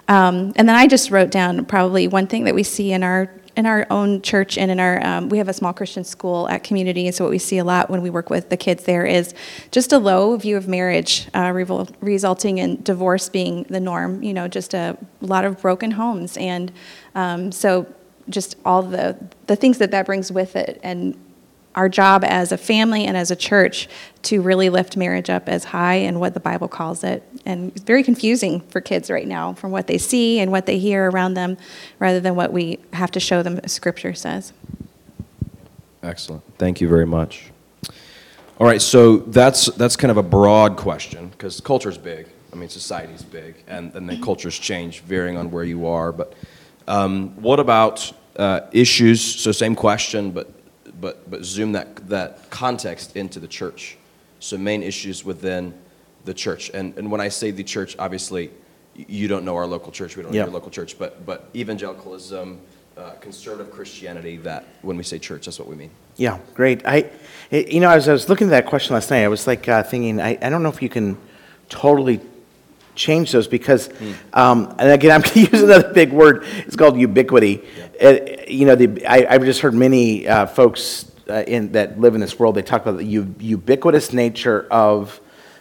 Um, 0.08 0.52
and 0.56 0.68
then 0.68 0.76
I 0.76 0.86
just 0.86 1.10
wrote 1.10 1.30
down 1.30 1.64
probably 1.66 2.08
one 2.08 2.26
thing 2.26 2.44
that 2.44 2.54
we 2.54 2.62
see 2.62 2.92
in 2.92 3.02
our 3.02 3.30
in 3.58 3.66
our 3.66 3.84
own 3.90 4.22
church 4.22 4.56
and 4.56 4.70
in 4.70 4.78
our 4.78 5.04
um, 5.04 5.28
we 5.28 5.36
have 5.36 5.48
a 5.48 5.52
small 5.52 5.72
christian 5.72 6.04
school 6.04 6.48
at 6.48 6.62
community 6.62 7.10
so 7.10 7.24
what 7.24 7.30
we 7.30 7.38
see 7.38 7.58
a 7.58 7.64
lot 7.64 7.90
when 7.90 8.00
we 8.00 8.08
work 8.08 8.30
with 8.30 8.48
the 8.50 8.56
kids 8.56 8.84
there 8.84 9.04
is 9.04 9.34
just 9.72 9.92
a 9.92 9.98
low 9.98 10.36
view 10.36 10.56
of 10.56 10.68
marriage 10.68 11.28
uh, 11.34 11.48
revol- 11.48 11.92
resulting 12.00 12.58
in 12.58 12.80
divorce 12.84 13.28
being 13.28 13.64
the 13.64 13.80
norm 13.80 14.22
you 14.22 14.32
know 14.32 14.46
just 14.46 14.74
a 14.74 14.96
lot 15.20 15.44
of 15.44 15.60
broken 15.60 15.90
homes 15.90 16.36
and 16.36 16.70
um, 17.16 17.50
so 17.50 17.84
just 18.30 18.54
all 18.64 18.80
the 18.80 19.18
the 19.48 19.56
things 19.56 19.78
that 19.78 19.90
that 19.90 20.06
brings 20.06 20.30
with 20.30 20.54
it 20.54 20.78
and 20.84 21.18
our 21.78 21.88
job 21.88 22.24
as 22.26 22.50
a 22.50 22.58
family 22.58 23.04
and 23.04 23.16
as 23.16 23.30
a 23.30 23.36
church 23.36 23.88
to 24.22 24.42
really 24.42 24.68
lift 24.68 24.96
marriage 24.96 25.30
up 25.30 25.48
as 25.48 25.62
high 25.62 25.94
and 25.94 26.18
what 26.18 26.34
the 26.34 26.40
Bible 26.40 26.66
calls 26.66 27.04
it. 27.04 27.22
And 27.46 27.70
it's 27.70 27.84
very 27.84 28.02
confusing 28.02 28.62
for 28.62 28.80
kids 28.80 29.12
right 29.12 29.28
now 29.28 29.52
from 29.52 29.70
what 29.70 29.86
they 29.86 29.96
see 29.96 30.40
and 30.40 30.50
what 30.50 30.66
they 30.66 30.80
hear 30.80 31.08
around 31.08 31.34
them 31.34 31.56
rather 32.00 32.18
than 32.18 32.34
what 32.34 32.52
we 32.52 32.80
have 32.94 33.12
to 33.12 33.20
show 33.20 33.44
them 33.44 33.60
Scripture 33.68 34.12
says. 34.12 34.52
Excellent. 36.02 36.42
Thank 36.58 36.80
you 36.80 36.88
very 36.88 37.06
much. 37.06 37.52
All 38.58 38.66
right, 38.66 38.82
so 38.82 39.18
that's 39.18 39.66
that's 39.66 39.94
kind 39.94 40.10
of 40.10 40.16
a 40.16 40.22
broad 40.22 40.76
question 40.76 41.28
because 41.28 41.60
culture's 41.60 41.96
big. 41.96 42.26
I 42.52 42.56
mean, 42.56 42.68
society's 42.68 43.22
big, 43.22 43.54
and, 43.68 43.94
and 43.94 44.08
then 44.08 44.20
cultures 44.20 44.58
change 44.58 45.02
varying 45.02 45.36
on 45.36 45.52
where 45.52 45.62
you 45.62 45.86
are. 45.86 46.10
But 46.10 46.34
um, 46.88 47.40
what 47.40 47.60
about 47.60 48.12
uh, 48.34 48.62
issues? 48.72 49.22
So 49.22 49.52
same 49.52 49.76
question, 49.76 50.32
but 50.32 50.57
but 51.00 51.30
but 51.30 51.44
zoom 51.44 51.72
that 51.72 52.08
that 52.08 52.50
context 52.50 53.16
into 53.16 53.40
the 53.40 53.48
church. 53.48 53.96
So 54.40 54.56
main 54.56 54.82
issues 54.82 55.24
within 55.24 55.74
the 56.24 56.34
church, 56.34 56.70
and 56.74 56.96
and 56.98 57.10
when 57.10 57.20
I 57.20 57.28
say 57.28 57.50
the 57.50 57.64
church, 57.64 57.96
obviously 57.98 58.50
you 58.94 59.28
don't 59.28 59.44
know 59.44 59.56
our 59.56 59.66
local 59.66 59.92
church. 59.92 60.16
We 60.16 60.22
don't 60.22 60.32
know 60.32 60.38
Yeah. 60.38 60.44
your 60.44 60.52
local 60.54 60.70
church, 60.70 60.98
but 60.98 61.24
but 61.26 61.48
evangelicalism. 61.54 62.58
Uh, 62.96 63.12
conservative 63.20 63.72
Christianity. 63.72 64.38
That 64.38 64.64
when 64.82 64.96
we 64.96 65.04
say 65.04 65.20
church, 65.20 65.44
that's 65.44 65.56
what 65.60 65.68
we 65.68 65.76
mean. 65.76 65.90
Yeah, 66.16 66.38
great. 66.54 66.84
I, 66.84 67.08
you 67.52 67.78
know, 67.78 67.90
as 67.90 68.08
I 68.08 68.12
was 68.12 68.28
looking 68.28 68.48
at 68.48 68.50
that 68.50 68.66
question 68.66 68.94
last 68.94 69.08
night, 69.12 69.22
I 69.22 69.28
was 69.28 69.46
like 69.46 69.68
uh, 69.68 69.84
thinking, 69.84 70.20
I, 70.20 70.36
I 70.42 70.50
don't 70.50 70.64
know 70.64 70.68
if 70.68 70.82
you 70.82 70.88
can 70.88 71.16
totally 71.68 72.18
change 72.98 73.32
those 73.32 73.46
because, 73.48 73.88
um, 74.34 74.74
and 74.78 74.90
again, 74.90 75.10
I'm 75.16 75.20
going 75.22 75.46
to 75.46 75.52
use 75.52 75.62
another 75.62 75.92
big 75.92 76.12
word. 76.12 76.44
It's 76.66 76.76
called 76.76 76.98
ubiquity. 76.98 77.62
It- 78.00 78.34
you 78.48 78.64
know, 78.64 78.74
the, 78.76 79.04
I, 79.06 79.26
I've 79.34 79.44
just 79.44 79.60
heard 79.60 79.74
many 79.74 80.26
uh, 80.26 80.46
folks 80.46 81.10
uh, 81.28 81.44
in 81.46 81.72
that 81.72 82.00
live 82.00 82.14
in 82.14 82.20
this 82.22 82.38
world. 82.38 82.54
They 82.54 82.62
talk 82.62 82.80
about 82.80 82.96
the 82.96 83.04
u- 83.04 83.34
ubiquitous 83.38 84.12
nature 84.14 84.66
of 84.70 85.20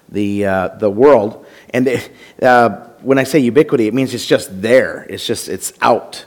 the 0.10 0.46
uh, 0.46 0.68
the 0.80 0.90
world, 0.90 1.46
and 1.72 1.86
it, 1.86 2.10
uh, 2.42 2.70
when 3.02 3.18
I 3.18 3.26
say 3.26 3.40
ubiquity, 3.40 3.88
it 3.88 3.94
means 3.94 4.14
it's 4.14 4.26
just 4.26 4.62
there. 4.62 5.06
It's 5.10 5.28
just 5.28 5.50
it's 5.50 5.74
out, 5.82 6.26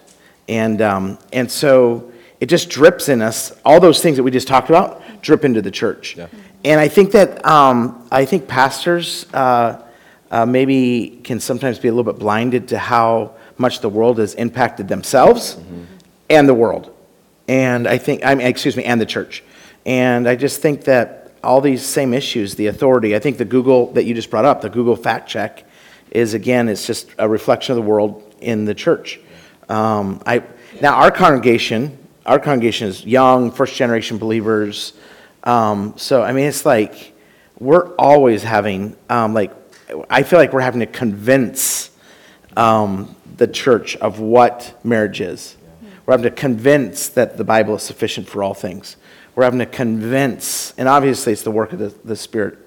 and 0.50 0.82
um, 0.82 1.18
and 1.32 1.50
so 1.50 2.12
it 2.40 2.50
just 2.50 2.68
drips 2.68 3.08
in 3.08 3.22
us. 3.22 3.58
All 3.64 3.80
those 3.80 4.02
things 4.02 4.18
that 4.18 4.22
we 4.22 4.30
just 4.30 4.48
talked 4.48 4.68
about 4.68 5.00
drip 5.22 5.46
into 5.46 5.62
the 5.62 5.70
church, 5.70 6.18
Yeah. 6.18 6.26
and 6.62 6.78
I 6.78 6.88
think 6.88 7.12
that 7.12 7.42
um, 7.46 8.06
I 8.12 8.26
think 8.26 8.48
pastors 8.48 9.24
uh, 10.30 10.46
maybe 10.46 11.20
can 11.24 11.40
sometimes 11.40 11.78
be 11.78 11.88
a 11.88 11.92
little 11.92 12.10
bit 12.12 12.20
blinded 12.20 12.68
to 12.68 12.78
how 12.78 13.34
much 13.58 13.80
the 13.80 13.88
world 13.88 14.18
has 14.18 14.34
impacted 14.34 14.88
themselves 14.88 15.56
and 16.28 16.48
the 16.48 16.54
world, 16.54 16.94
and 17.48 17.86
I 17.86 17.98
think 17.98 18.24
I 18.24 18.34
mean 18.34 18.46
excuse 18.46 18.76
me 18.76 18.84
and 18.84 19.00
the 19.00 19.06
church, 19.06 19.42
and 19.84 20.28
I 20.28 20.36
just 20.36 20.62
think 20.62 20.84
that 20.84 21.32
all 21.42 21.60
these 21.60 21.84
same 21.84 22.12
issues, 22.12 22.54
the 22.54 22.66
authority. 22.66 23.16
I 23.16 23.18
think 23.18 23.38
the 23.38 23.44
Google 23.44 23.92
that 23.92 24.04
you 24.04 24.14
just 24.14 24.30
brought 24.30 24.44
up, 24.44 24.60
the 24.60 24.68
Google 24.68 24.96
fact 24.96 25.28
check, 25.28 25.64
is 26.10 26.34
again 26.34 26.68
it's 26.68 26.86
just 26.86 27.10
a 27.18 27.28
reflection 27.28 27.72
of 27.72 27.76
the 27.76 27.88
world 27.88 28.34
in 28.40 28.64
the 28.64 28.74
church. 28.74 29.20
Um, 29.68 30.22
I 30.26 30.42
now 30.80 30.94
our 30.94 31.10
congregation, 31.10 31.98
our 32.26 32.38
congregation 32.38 32.88
is 32.88 33.04
young, 33.04 33.50
first 33.50 33.74
generation 33.76 34.18
believers. 34.18 34.92
Um, 35.44 35.94
so 35.96 36.22
I 36.22 36.32
mean, 36.32 36.46
it's 36.46 36.66
like 36.66 37.14
we're 37.58 37.94
always 37.96 38.42
having 38.42 38.96
um, 39.08 39.34
like 39.34 39.52
I 40.08 40.22
feel 40.22 40.38
like 40.38 40.52
we're 40.52 40.60
having 40.60 40.80
to 40.80 40.86
convince 40.86 41.90
um, 42.56 43.14
the 43.36 43.46
church 43.46 43.96
of 43.96 44.20
what 44.20 44.78
marriage 44.84 45.20
is. 45.20 45.56
We're 46.04 46.14
having 46.14 46.24
to 46.24 46.30
convince 46.30 47.08
that 47.10 47.36
the 47.36 47.44
Bible 47.44 47.76
is 47.76 47.82
sufficient 47.82 48.28
for 48.28 48.42
all 48.42 48.54
things. 48.54 48.96
We're 49.34 49.44
having 49.44 49.60
to 49.60 49.66
convince, 49.66 50.72
and 50.76 50.88
obviously 50.88 51.32
it's 51.32 51.42
the 51.42 51.50
work 51.50 51.72
of 51.72 51.78
the, 51.78 51.94
the 52.04 52.16
Spirit, 52.16 52.58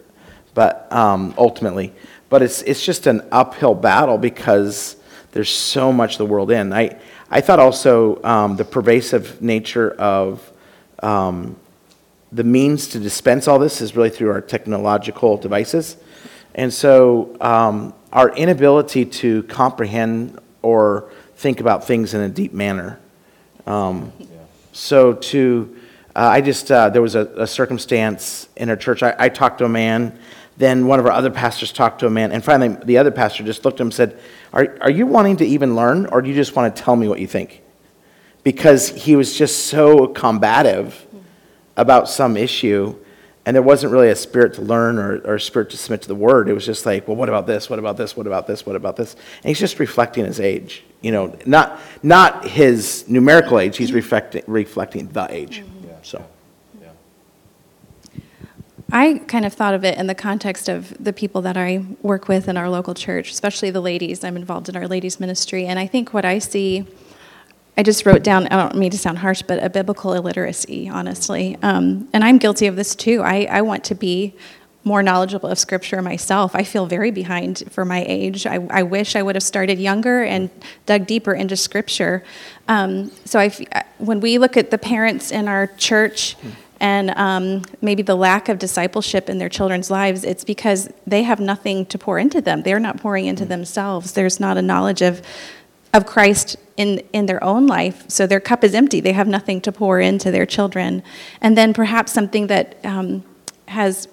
but 0.53 0.91
um, 0.91 1.33
ultimately, 1.37 1.93
but 2.29 2.41
it's 2.41 2.61
it's 2.63 2.83
just 2.83 3.05
an 3.05 3.27
uphill 3.31 3.75
battle 3.75 4.17
because 4.17 4.95
there's 5.33 5.49
so 5.49 5.91
much 5.91 6.17
the 6.17 6.25
world 6.25 6.51
in. 6.51 6.71
I 6.71 6.99
I 7.29 7.41
thought 7.41 7.59
also 7.59 8.23
um, 8.23 8.55
the 8.55 8.65
pervasive 8.65 9.41
nature 9.41 9.91
of 9.91 10.51
um, 11.01 11.57
the 12.31 12.43
means 12.43 12.87
to 12.89 12.99
dispense 12.99 13.47
all 13.47 13.59
this 13.59 13.81
is 13.81 13.95
really 13.95 14.09
through 14.09 14.31
our 14.31 14.41
technological 14.41 15.37
devices. 15.37 15.97
And 16.55 16.73
so 16.73 17.35
um, 17.41 17.93
our 18.11 18.29
inability 18.35 19.05
to 19.05 19.43
comprehend 19.43 20.39
or 20.61 21.09
think 21.35 21.59
about 21.59 21.85
things 21.85 22.13
in 22.13 22.21
a 22.21 22.29
deep 22.29 22.53
manner. 22.53 22.99
Um, 23.65 24.13
so 24.71 25.13
to, 25.13 25.75
uh, 26.15 26.19
I 26.19 26.41
just, 26.41 26.71
uh, 26.71 26.89
there 26.89 27.01
was 27.01 27.15
a, 27.15 27.25
a 27.37 27.47
circumstance 27.47 28.47
in 28.55 28.69
our 28.69 28.75
church. 28.75 29.03
I, 29.03 29.15
I 29.17 29.29
talked 29.29 29.57
to 29.59 29.65
a 29.65 29.69
man, 29.69 30.17
then 30.57 30.85
one 30.85 30.99
of 30.99 31.05
our 31.05 31.11
other 31.11 31.31
pastors 31.31 31.71
talked 31.71 31.99
to 31.99 32.07
a 32.07 32.09
man, 32.09 32.31
and 32.31 32.43
finally 32.43 32.77
the 32.85 32.97
other 32.97 33.11
pastor 33.11 33.43
just 33.43 33.65
looked 33.65 33.77
at 33.77 33.81
him 33.81 33.87
and 33.87 33.93
said, 33.93 34.19
are, 34.51 34.77
are 34.81 34.91
you 34.91 35.07
wanting 35.07 35.37
to 35.37 35.45
even 35.45 35.75
learn, 35.75 36.05
or 36.07 36.21
do 36.21 36.29
you 36.29 36.35
just 36.35 36.55
want 36.55 36.75
to 36.75 36.81
tell 36.81 36.95
me 36.95 37.07
what 37.07 37.19
you 37.19 37.27
think? 37.27 37.61
Because 38.43 38.89
he 38.89 39.15
was 39.15 39.35
just 39.35 39.67
so 39.67 40.07
combative 40.07 41.05
about 41.75 42.07
some 42.07 42.37
issue, 42.37 42.95
and 43.45 43.55
there 43.55 43.63
wasn't 43.63 43.91
really 43.91 44.09
a 44.09 44.15
spirit 44.15 44.53
to 44.53 44.61
learn 44.61 44.97
or, 44.97 45.17
or 45.25 45.35
a 45.35 45.41
spirit 45.41 45.69
to 45.71 45.77
submit 45.77 46.01
to 46.03 46.07
the 46.07 46.15
word. 46.15 46.47
It 46.47 46.53
was 46.53 46.65
just 46.65 46.85
like, 46.85 47.07
well, 47.07 47.17
what 47.17 47.27
about 47.27 47.45
this? 47.45 47.69
What 47.69 47.77
about 47.77 47.97
this? 47.97 48.15
What 48.15 48.25
about 48.25 48.47
this? 48.47 48.65
What 48.65 48.75
about 48.75 48.95
this? 48.95 49.13
And 49.13 49.49
he's 49.49 49.59
just 49.59 49.79
reflecting 49.79 50.25
his 50.25 50.39
age. 50.39 50.83
You 51.01 51.11
know, 51.11 51.37
not 51.45 51.79
not 52.01 52.47
his 52.47 53.05
numerical 53.09 53.59
age. 53.59 53.75
He's 53.75 53.91
reflecting 53.91 54.43
reflecting 54.47 55.09
the 55.09 55.27
age. 55.29 55.59
Mm-hmm. 55.59 55.89
So 56.03 56.25
Yeah. 56.81 56.89
I 58.91 59.17
kind 59.27 59.45
of 59.45 59.53
thought 59.53 59.73
of 59.73 59.83
it 59.83 59.97
in 59.97 60.07
the 60.07 60.15
context 60.15 60.69
of 60.69 60.95
the 61.03 61.11
people 61.11 61.41
that 61.41 61.57
I 61.57 61.83
work 62.01 62.29
with 62.29 62.47
in 62.47 62.55
our 62.55 62.69
local 62.69 62.93
church, 62.93 63.31
especially 63.31 63.71
the 63.71 63.81
ladies. 63.81 64.23
I'm 64.23 64.37
involved 64.37 64.69
in 64.69 64.77
our 64.77 64.87
ladies' 64.87 65.19
ministry, 65.19 65.65
and 65.65 65.77
I 65.77 65.87
think 65.87 66.13
what 66.13 66.23
I 66.23 66.39
see, 66.39 66.85
I 67.75 67.83
just 67.83 68.05
wrote 68.05 68.23
down, 68.23 68.47
I 68.47 68.57
don't 68.57 68.75
mean 68.75 68.91
to 68.91 68.97
sound 68.97 69.17
harsh, 69.17 69.41
but 69.41 69.63
a 69.63 69.69
biblical 69.69 70.13
illiteracy, 70.13 70.87
honestly. 70.89 71.57
Um, 71.61 72.07
and 72.13 72.23
I'm 72.23 72.37
guilty 72.37 72.67
of 72.67 72.75
this 72.75 72.95
too. 72.95 73.21
I, 73.23 73.47
I 73.49 73.61
want 73.61 73.83
to 73.85 73.95
be 73.95 74.35
more 74.83 75.01
knowledgeable 75.01 75.49
of 75.49 75.57
Scripture 75.57 76.01
myself. 76.01 76.55
I 76.55 76.63
feel 76.63 76.85
very 76.85 77.09
behind 77.09 77.63
for 77.71 77.85
my 77.85 78.03
age. 78.07 78.45
I, 78.45 78.55
I 78.69 78.83
wish 78.83 79.15
I 79.15 79.23
would 79.23 79.35
have 79.35 79.43
started 79.43 79.79
younger 79.79 80.23
and 80.23 80.49
dug 80.85 81.07
deeper 81.07 81.33
into 81.33 81.55
Scripture. 81.55 82.23
Um, 82.67 83.09
so 83.25 83.39
I, 83.39 83.49
when 83.97 84.19
we 84.19 84.37
look 84.37 84.57
at 84.57 84.71
the 84.71 84.77
parents 84.77 85.31
in 85.31 85.47
our 85.47 85.67
church, 85.77 86.35
and 86.79 87.11
um, 87.11 87.61
maybe 87.81 88.03
the 88.03 88.15
lack 88.15 88.49
of 88.49 88.59
discipleship 88.59 89.29
in 89.29 89.37
their 89.37 89.47
children's 89.47 89.89
lives, 89.89 90.25
it's 90.25 90.43
because 90.43 90.89
they 91.07 91.23
have 91.23 91.39
nothing 91.39 91.85
to 91.85 91.97
pour 91.97 92.19
into 92.19 92.41
them. 92.41 92.63
They're 92.63 92.77
not 92.77 92.97
pouring 92.97 93.25
into 93.25 93.45
themselves. 93.45 94.11
There's 94.11 94.37
not 94.37 94.57
a 94.57 94.61
knowledge 94.61 95.01
of, 95.01 95.21
of 95.93 96.05
Christ 96.05 96.57
in, 96.75 96.99
in 97.13 97.27
their 97.27 97.43
own 97.43 97.67
life. 97.67 98.05
So 98.07 98.25
their 98.25 98.39
cup 98.39 98.63
is 98.63 98.73
empty. 98.73 98.99
They 98.99 99.13
have 99.13 99.27
nothing 99.27 99.61
to 99.61 99.71
pour 99.71 99.99
into 99.99 100.31
their 100.31 100.45
children. 100.45 101.03
And 101.39 101.57
then 101.57 101.73
perhaps 101.73 102.11
something 102.11 102.47
that 102.47 102.83
um, 102.83 103.23
has 103.67 104.07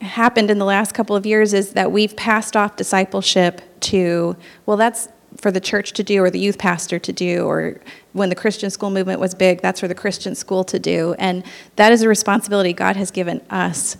happened 0.00 0.50
in 0.50 0.58
the 0.58 0.64
last 0.64 0.94
couple 0.94 1.14
of 1.14 1.26
years 1.26 1.54
is 1.54 1.74
that 1.74 1.92
we've 1.92 2.16
passed 2.16 2.56
off 2.56 2.76
discipleship 2.76 3.60
to, 3.80 4.36
well, 4.66 4.76
that's 4.76 5.08
for 5.42 5.50
the 5.50 5.60
church 5.60 5.92
to 5.94 6.04
do 6.04 6.22
or 6.22 6.30
the 6.30 6.38
youth 6.38 6.56
pastor 6.56 7.00
to 7.00 7.12
do, 7.12 7.44
or 7.44 7.80
when 8.12 8.28
the 8.28 8.34
Christian 8.34 8.70
school 8.70 8.90
movement 8.90 9.18
was 9.18 9.34
big, 9.34 9.60
that's 9.60 9.80
for 9.80 9.88
the 9.88 9.94
Christian 9.94 10.36
school 10.36 10.62
to 10.62 10.78
do. 10.78 11.16
And 11.18 11.42
that 11.74 11.92
is 11.92 12.02
a 12.02 12.08
responsibility 12.08 12.72
God 12.72 12.94
has 12.94 13.10
given 13.10 13.40
us. 13.50 13.96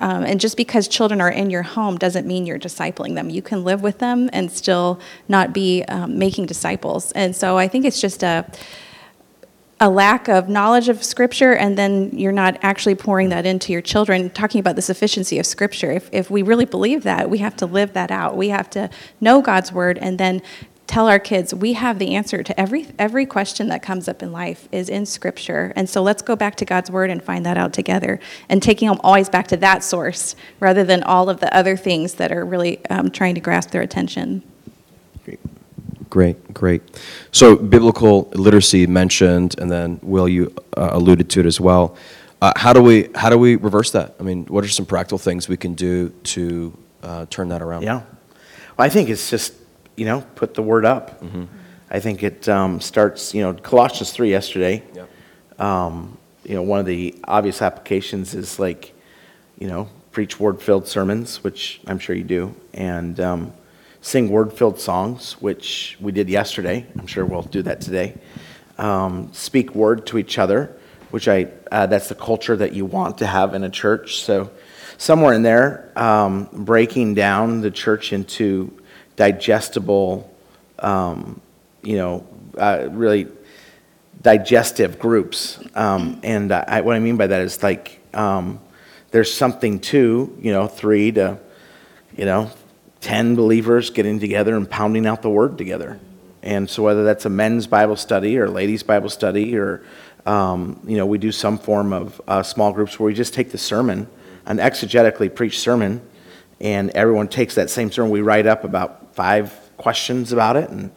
Um, 0.00 0.22
and 0.24 0.40
just 0.40 0.56
because 0.56 0.86
children 0.86 1.20
are 1.20 1.30
in 1.30 1.50
your 1.50 1.64
home 1.64 1.98
doesn't 1.98 2.28
mean 2.28 2.46
you're 2.46 2.60
discipling 2.60 3.16
them. 3.16 3.28
You 3.28 3.42
can 3.42 3.64
live 3.64 3.82
with 3.82 3.98
them 3.98 4.30
and 4.32 4.52
still 4.52 5.00
not 5.28 5.52
be 5.52 5.82
um, 5.88 6.16
making 6.16 6.46
disciples. 6.46 7.10
And 7.12 7.34
so 7.34 7.58
I 7.58 7.66
think 7.66 7.84
it's 7.84 8.00
just 8.00 8.22
a, 8.22 8.48
a 9.80 9.90
lack 9.90 10.28
of 10.28 10.48
knowledge 10.48 10.88
of 10.88 11.02
Scripture, 11.02 11.54
and 11.54 11.76
then 11.76 12.16
you're 12.16 12.30
not 12.30 12.56
actually 12.62 12.94
pouring 12.94 13.30
that 13.30 13.44
into 13.44 13.72
your 13.72 13.82
children, 13.82 14.30
talking 14.30 14.60
about 14.60 14.76
the 14.76 14.82
sufficiency 14.82 15.40
of 15.40 15.46
Scripture. 15.46 15.90
If, 15.90 16.08
if 16.12 16.30
we 16.30 16.42
really 16.42 16.66
believe 16.66 17.02
that, 17.02 17.28
we 17.28 17.38
have 17.38 17.56
to 17.56 17.66
live 17.66 17.94
that 17.94 18.12
out. 18.12 18.36
We 18.36 18.50
have 18.50 18.70
to 18.70 18.88
know 19.20 19.42
God's 19.42 19.72
Word 19.72 19.98
and 19.98 20.18
then 20.18 20.40
tell 20.86 21.08
our 21.08 21.18
kids 21.18 21.54
we 21.54 21.72
have 21.74 21.98
the 21.98 22.14
answer 22.14 22.42
to 22.42 22.60
every, 22.60 22.86
every 22.98 23.26
question 23.26 23.68
that 23.68 23.82
comes 23.82 24.08
up 24.08 24.22
in 24.22 24.32
life 24.32 24.68
is 24.70 24.88
in 24.88 25.06
Scripture. 25.06 25.72
And 25.76 25.88
so 25.88 26.02
let's 26.02 26.22
go 26.22 26.36
back 26.36 26.56
to 26.56 26.64
God's 26.64 26.90
Word 26.90 27.10
and 27.10 27.22
find 27.22 27.44
that 27.46 27.56
out 27.56 27.72
together, 27.72 28.20
and 28.48 28.62
taking 28.62 28.88
them 28.88 29.00
always 29.02 29.28
back 29.28 29.48
to 29.48 29.56
that 29.58 29.82
source 29.82 30.36
rather 30.60 30.84
than 30.84 31.02
all 31.02 31.30
of 31.30 31.40
the 31.40 31.54
other 31.56 31.76
things 31.76 32.14
that 32.14 32.32
are 32.32 32.44
really 32.44 32.84
um, 32.86 33.10
trying 33.10 33.34
to 33.34 33.40
grasp 33.40 33.70
their 33.70 33.82
attention. 33.82 34.42
Great, 35.24 35.40
great. 36.10 36.54
Great. 36.54 36.82
So 37.32 37.56
biblical 37.56 38.30
literacy 38.34 38.86
mentioned, 38.86 39.56
and 39.58 39.70
then 39.70 39.98
Will, 40.02 40.28
you 40.28 40.54
uh, 40.76 40.90
alluded 40.92 41.28
to 41.30 41.40
it 41.40 41.46
as 41.46 41.60
well. 41.60 41.96
Uh, 42.40 42.52
how 42.56 42.72
do 42.72 42.82
we 42.82 43.08
how 43.14 43.30
do 43.30 43.38
we 43.38 43.56
reverse 43.56 43.90
that? 43.92 44.14
I 44.20 44.22
mean, 44.22 44.44
what 44.46 44.64
are 44.64 44.68
some 44.68 44.86
practical 44.86 45.18
things 45.18 45.48
we 45.48 45.56
can 45.56 45.74
do 45.74 46.10
to 46.24 46.76
uh, 47.02 47.26
turn 47.30 47.48
that 47.48 47.62
around? 47.62 47.82
yeah, 47.82 48.02
well, 48.76 48.86
I 48.86 48.88
think 48.88 49.08
it's 49.08 49.30
just 49.30 49.54
you 49.96 50.04
know 50.04 50.24
put 50.34 50.54
the 50.54 50.62
word 50.62 50.84
up. 50.84 51.22
I 51.90 52.00
think 52.00 52.22
it 52.22 52.48
um, 52.48 52.80
starts 52.80 53.34
you 53.34 53.42
know 53.42 53.54
Colossians 53.54 54.12
three 54.12 54.30
yesterday. 54.30 54.82
Yep. 54.94 55.08
um, 55.58 56.18
you 56.44 56.54
know, 56.54 56.62
one 56.62 56.80
of 56.80 56.86
the 56.86 57.14
obvious 57.24 57.62
applications 57.62 58.34
is 58.34 58.58
like, 58.58 58.92
you 59.58 59.66
know, 59.66 59.88
preach 60.12 60.38
word-filled 60.38 60.86
sermons, 60.86 61.42
which 61.42 61.80
I'm 61.86 61.98
sure 61.98 62.14
you 62.14 62.24
do, 62.24 62.54
and 62.72 63.18
um, 63.18 63.52
sing 64.00 64.28
word-filled 64.28 64.78
songs, 64.78 65.40
which 65.40 65.96
we 66.00 66.12
did 66.12 66.28
yesterday. 66.28 66.86
I'm 66.98 67.06
sure 67.06 67.24
we'll 67.24 67.42
do 67.42 67.62
that 67.62 67.80
today. 67.80 68.16
Um, 68.78 69.32
speak 69.32 69.74
word 69.74 70.06
to 70.08 70.18
each 70.18 70.38
other, 70.38 70.76
which 71.10 71.28
I 71.28 71.48
uh, 71.70 71.86
that's 71.86 72.08
the 72.08 72.14
culture 72.14 72.56
that 72.56 72.72
you 72.72 72.84
want 72.84 73.18
to 73.18 73.26
have 73.26 73.54
in 73.54 73.64
a 73.64 73.70
church. 73.70 74.22
So 74.22 74.50
somewhere 74.98 75.32
in 75.32 75.42
there, 75.42 75.92
um, 75.96 76.48
breaking 76.52 77.14
down 77.14 77.60
the 77.60 77.70
church 77.70 78.12
into 78.12 78.72
digestible, 79.16 80.34
um, 80.78 81.40
you 81.82 81.96
know, 81.96 82.26
uh, 82.58 82.88
really 82.90 83.28
digestive 84.22 84.98
groups. 84.98 85.58
Um, 85.74 86.20
and 86.22 86.52
I, 86.52 86.80
what 86.80 86.96
I 86.96 86.98
mean 86.98 87.16
by 87.16 87.26
that 87.26 87.42
is 87.42 87.62
like 87.62 88.00
um, 88.14 88.60
there's 89.10 89.32
something 89.32 89.80
to, 89.80 90.36
you 90.40 90.52
know, 90.52 90.66
three 90.66 91.12
to, 91.12 91.38
you 92.16 92.24
know, 92.24 92.50
10 93.00 93.34
believers 93.34 93.90
getting 93.90 94.18
together 94.18 94.56
and 94.56 94.68
pounding 94.68 95.06
out 95.06 95.22
the 95.22 95.30
word 95.30 95.58
together. 95.58 96.00
And 96.42 96.68
so 96.68 96.82
whether 96.82 97.04
that's 97.04 97.24
a 97.24 97.30
men's 97.30 97.66
Bible 97.66 97.96
study 97.96 98.38
or 98.38 98.48
ladies' 98.48 98.82
Bible 98.82 99.10
study 99.10 99.56
or, 99.56 99.82
um, 100.26 100.80
you 100.86 100.96
know, 100.96 101.06
we 101.06 101.18
do 101.18 101.32
some 101.32 101.58
form 101.58 101.92
of 101.92 102.20
uh, 102.26 102.42
small 102.42 102.72
groups 102.72 102.98
where 102.98 103.06
we 103.06 103.14
just 103.14 103.34
take 103.34 103.50
the 103.50 103.58
sermon, 103.58 104.08
an 104.46 104.56
exegetically 104.56 105.34
preached 105.34 105.60
sermon, 105.60 106.00
and 106.60 106.90
everyone 106.90 107.28
takes 107.28 107.54
that 107.56 107.68
same 107.68 107.90
sermon. 107.90 108.10
We 108.10 108.20
write 108.20 108.46
up 108.46 108.64
about 108.64 109.03
five 109.14 109.52
questions 109.76 110.32
about 110.32 110.56
it 110.56 110.70
and, 110.70 110.90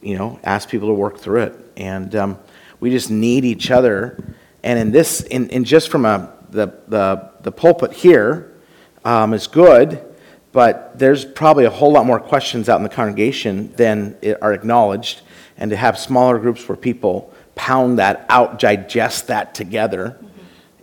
you 0.00 0.16
know, 0.16 0.38
ask 0.42 0.68
people 0.68 0.88
to 0.88 0.94
work 0.94 1.18
through 1.18 1.42
it. 1.42 1.72
And 1.76 2.14
um, 2.14 2.38
we 2.80 2.90
just 2.90 3.10
need 3.10 3.44
each 3.44 3.70
other. 3.70 4.22
And 4.62 4.78
in 4.78 4.90
this, 4.92 5.20
in, 5.22 5.48
in 5.50 5.64
just 5.64 5.90
from 5.90 6.04
a, 6.04 6.32
the, 6.50 6.72
the, 6.88 7.30
the 7.42 7.52
pulpit 7.52 7.92
here, 7.92 8.52
um, 9.04 9.34
is 9.34 9.46
good, 9.46 10.04
but 10.52 10.98
there's 10.98 11.24
probably 11.24 11.64
a 11.64 11.70
whole 11.70 11.92
lot 11.92 12.06
more 12.06 12.20
questions 12.20 12.68
out 12.68 12.76
in 12.76 12.82
the 12.82 12.88
congregation 12.88 13.72
than 13.72 14.16
are 14.40 14.52
acknowledged. 14.52 15.22
And 15.56 15.70
to 15.70 15.76
have 15.76 15.98
smaller 15.98 16.38
groups 16.38 16.68
where 16.68 16.76
people 16.76 17.32
pound 17.54 17.98
that 17.98 18.26
out, 18.28 18.58
digest 18.58 19.26
that 19.26 19.54
together, 19.54 20.16
mm-hmm. 20.16 20.28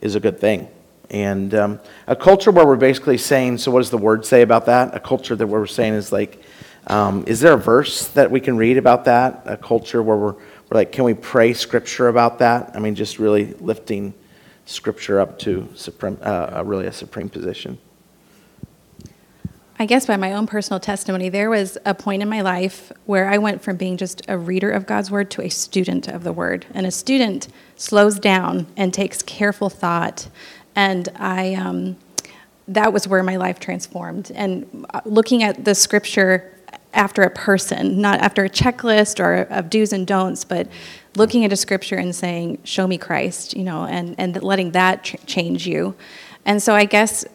is 0.02 0.16
a 0.16 0.20
good 0.20 0.40
thing. 0.40 0.68
And 1.10 1.54
um, 1.56 1.80
a 2.08 2.16
culture 2.16 2.52
where 2.52 2.66
we're 2.66 2.76
basically 2.76 3.18
saying, 3.18 3.58
so 3.58 3.72
what 3.72 3.80
does 3.80 3.90
the 3.90 3.98
word 3.98 4.26
say 4.26 4.42
about 4.42 4.66
that? 4.68 4.96
A 4.96 5.00
culture 5.00 5.36
that 5.36 5.48
we're 5.48 5.66
saying 5.66 5.94
is 5.94 6.12
like, 6.12 6.44
um, 6.88 7.24
is 7.28 7.40
there 7.40 7.54
a 7.54 7.58
verse 7.58 8.08
that 8.10 8.30
we 8.30 8.40
can 8.40 8.58
read 8.58 8.78
about 8.78 9.06
that? 9.06 9.44
A 9.46 9.58
culture 9.58 10.02
where 10.02 10.18
we're, 10.18 10.34
we're 10.34 10.42
like, 10.72 10.92
can 10.92 11.04
we 11.04 11.14
pray 11.14 11.54
scripture 11.54 12.08
about 12.08 12.40
that? 12.40 12.72
I 12.76 12.80
mean, 12.80 12.96
just 12.96 13.20
really 13.20 13.54
lifting 13.56 14.14
scripture 14.66 15.20
up 15.20 15.40
to 15.40 15.68
supreme, 15.76 16.18
uh, 16.22 16.62
really 16.66 16.86
a 16.86 16.92
supreme 16.92 17.30
position. 17.30 17.80
I 19.82 19.86
guess 19.86 20.06
by 20.06 20.18
my 20.18 20.34
own 20.34 20.46
personal 20.46 20.82
testimony, 20.82 21.30
there 21.30 21.50
was 21.50 21.78
a 21.86 21.94
point 21.94 22.22
in 22.22 22.28
my 22.28 22.42
life 22.42 22.92
where 23.06 23.30
I 23.30 23.38
went 23.38 23.62
from 23.62 23.78
being 23.78 23.96
just 23.96 24.22
a 24.28 24.38
reader 24.38 24.70
of 24.70 24.86
God's 24.86 25.10
word 25.10 25.32
to 25.32 25.42
a 25.42 25.48
student 25.48 26.10
of 26.10 26.26
the 26.26 26.34
word. 26.34 26.66
And 26.74 26.86
a 26.86 26.92
student 26.92 27.48
slows 27.78 28.20
down 28.20 28.68
and 28.76 28.94
takes 28.94 29.22
careful 29.22 29.70
thought. 29.70 30.28
And 30.76 31.10
I, 31.16 31.56
um, 31.56 31.98
that 32.68 32.94
was 32.94 33.08
where 33.08 33.24
my 33.24 33.38
life 33.38 33.60
transformed. 33.60 34.32
And 34.36 34.86
uh, 34.94 35.02
looking 35.06 35.44
at 35.44 35.66
the 35.66 35.76
scripture 35.76 36.56
after 36.94 37.22
a 37.22 37.30
person, 37.30 38.02
not 38.02 38.20
after 38.20 38.44
a 38.44 38.50
checklist 38.50 39.20
or 39.20 39.42
of 39.52 39.70
do's 39.70 39.94
and 39.94 40.08
don'ts, 40.08 40.44
but 40.44 40.68
looking 41.16 41.46
at 41.46 41.54
a 41.54 41.56
scripture 41.56 41.96
and 41.96 42.16
saying, 42.16 42.60
"Show 42.64 42.88
me 42.88 42.98
Christ," 42.98 43.56
you 43.56 43.64
know, 43.64 43.86
and 43.86 44.16
and 44.18 44.42
letting 44.42 44.72
that 44.72 45.04
ch- 45.04 45.16
change 45.26 45.68
you. 45.68 45.96
And 46.46 46.64
so 46.64 46.74
I 46.74 46.86
guess 46.86 47.26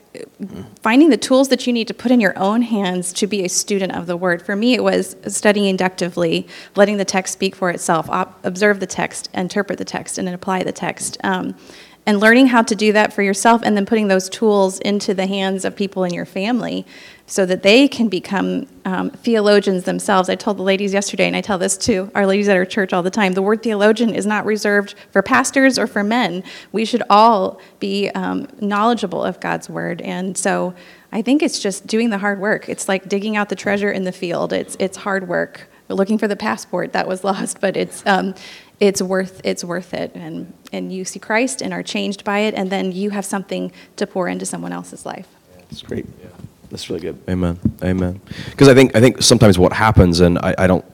finding 0.80 1.10
the 1.10 1.16
tools 1.16 1.48
that 1.48 1.66
you 1.66 1.72
need 1.72 1.88
to 1.88 1.94
put 1.94 2.12
in 2.12 2.20
your 2.20 2.38
own 2.38 2.62
hands 2.62 3.12
to 3.12 3.26
be 3.26 3.44
a 3.44 3.48
student 3.48 3.92
of 3.94 4.06
the 4.06 4.16
word. 4.16 4.42
For 4.42 4.54
me, 4.54 4.74
it 4.74 4.82
was 4.82 5.16
studying 5.26 5.66
inductively, 5.66 6.46
letting 6.76 6.98
the 6.98 7.04
text 7.04 7.32
speak 7.32 7.56
for 7.56 7.70
itself, 7.70 8.08
observe 8.44 8.80
the 8.80 8.86
text, 8.86 9.28
interpret 9.34 9.78
the 9.78 9.84
text, 9.84 10.18
and 10.18 10.26
then 10.26 10.34
apply 10.34 10.62
the 10.62 10.72
text. 10.72 11.18
Um, 11.24 11.56
and 12.06 12.20
learning 12.20 12.48
how 12.48 12.62
to 12.62 12.74
do 12.74 12.92
that 12.92 13.12
for 13.12 13.22
yourself 13.22 13.62
and 13.64 13.76
then 13.76 13.86
putting 13.86 14.08
those 14.08 14.28
tools 14.28 14.78
into 14.80 15.14
the 15.14 15.26
hands 15.26 15.64
of 15.64 15.74
people 15.74 16.04
in 16.04 16.12
your 16.12 16.26
family 16.26 16.84
so 17.26 17.46
that 17.46 17.62
they 17.62 17.88
can 17.88 18.08
become 18.08 18.66
um, 18.84 19.10
theologians 19.10 19.84
themselves. 19.84 20.28
I 20.28 20.34
told 20.34 20.58
the 20.58 20.62
ladies 20.62 20.92
yesterday, 20.92 21.26
and 21.26 21.34
I 21.34 21.40
tell 21.40 21.56
this 21.56 21.78
to 21.78 22.10
our 22.14 22.26
ladies 22.26 22.48
at 22.48 22.56
our 22.56 22.66
church 22.66 22.92
all 22.92 23.02
the 23.02 23.10
time 23.10 23.32
the 23.32 23.40
word 23.40 23.62
theologian 23.62 24.14
is 24.14 24.26
not 24.26 24.44
reserved 24.44 24.94
for 25.10 25.22
pastors 25.22 25.78
or 25.78 25.86
for 25.86 26.04
men. 26.04 26.44
We 26.72 26.84
should 26.84 27.02
all 27.08 27.60
be 27.80 28.10
um, 28.10 28.48
knowledgeable 28.60 29.24
of 29.24 29.40
God's 29.40 29.70
word. 29.70 30.02
And 30.02 30.36
so 30.36 30.74
I 31.12 31.22
think 31.22 31.42
it's 31.42 31.58
just 31.58 31.86
doing 31.86 32.10
the 32.10 32.18
hard 32.18 32.40
work. 32.40 32.68
It's 32.68 32.88
like 32.88 33.08
digging 33.08 33.36
out 33.36 33.48
the 33.48 33.56
treasure 33.56 33.90
in 33.90 34.04
the 34.04 34.12
field, 34.12 34.52
it's, 34.52 34.76
it's 34.78 34.98
hard 34.98 35.26
work. 35.26 35.68
We're 35.88 35.96
looking 35.96 36.18
for 36.18 36.28
the 36.28 36.36
passport 36.36 36.92
that 36.92 37.06
was 37.08 37.24
lost, 37.30 37.60
but 37.60 37.76
it's 37.76 38.04
um, 38.06 38.34
it's 38.80 39.00
worth 39.00 39.40
it's 39.44 39.64
worth 39.64 39.94
it 39.94 40.12
and 40.14 40.52
and 40.72 40.92
you 40.92 41.04
see 41.04 41.18
Christ 41.18 41.62
and 41.62 41.72
are 41.72 41.82
changed 41.82 42.24
by 42.24 42.40
it 42.40 42.54
and 42.54 42.70
then 42.70 42.92
you 42.92 43.10
have 43.10 43.24
something 43.24 43.72
to 43.96 44.06
pour 44.06 44.28
into 44.28 44.46
someone 44.46 44.72
else's 44.72 45.06
life. 45.06 45.28
That's 45.70 45.82
great. 45.82 46.06
Yeah. 46.20 46.28
That's 46.70 46.90
really 46.90 47.02
good. 47.02 47.18
Amen. 47.28 47.58
Amen. 47.82 48.20
Because 48.50 48.68
I 48.68 48.74
think 48.74 48.96
I 48.96 49.00
think 49.00 49.22
sometimes 49.22 49.58
what 49.58 49.72
happens 49.72 50.20
and 50.20 50.38
I, 50.38 50.54
I 50.58 50.66
don't 50.66 50.84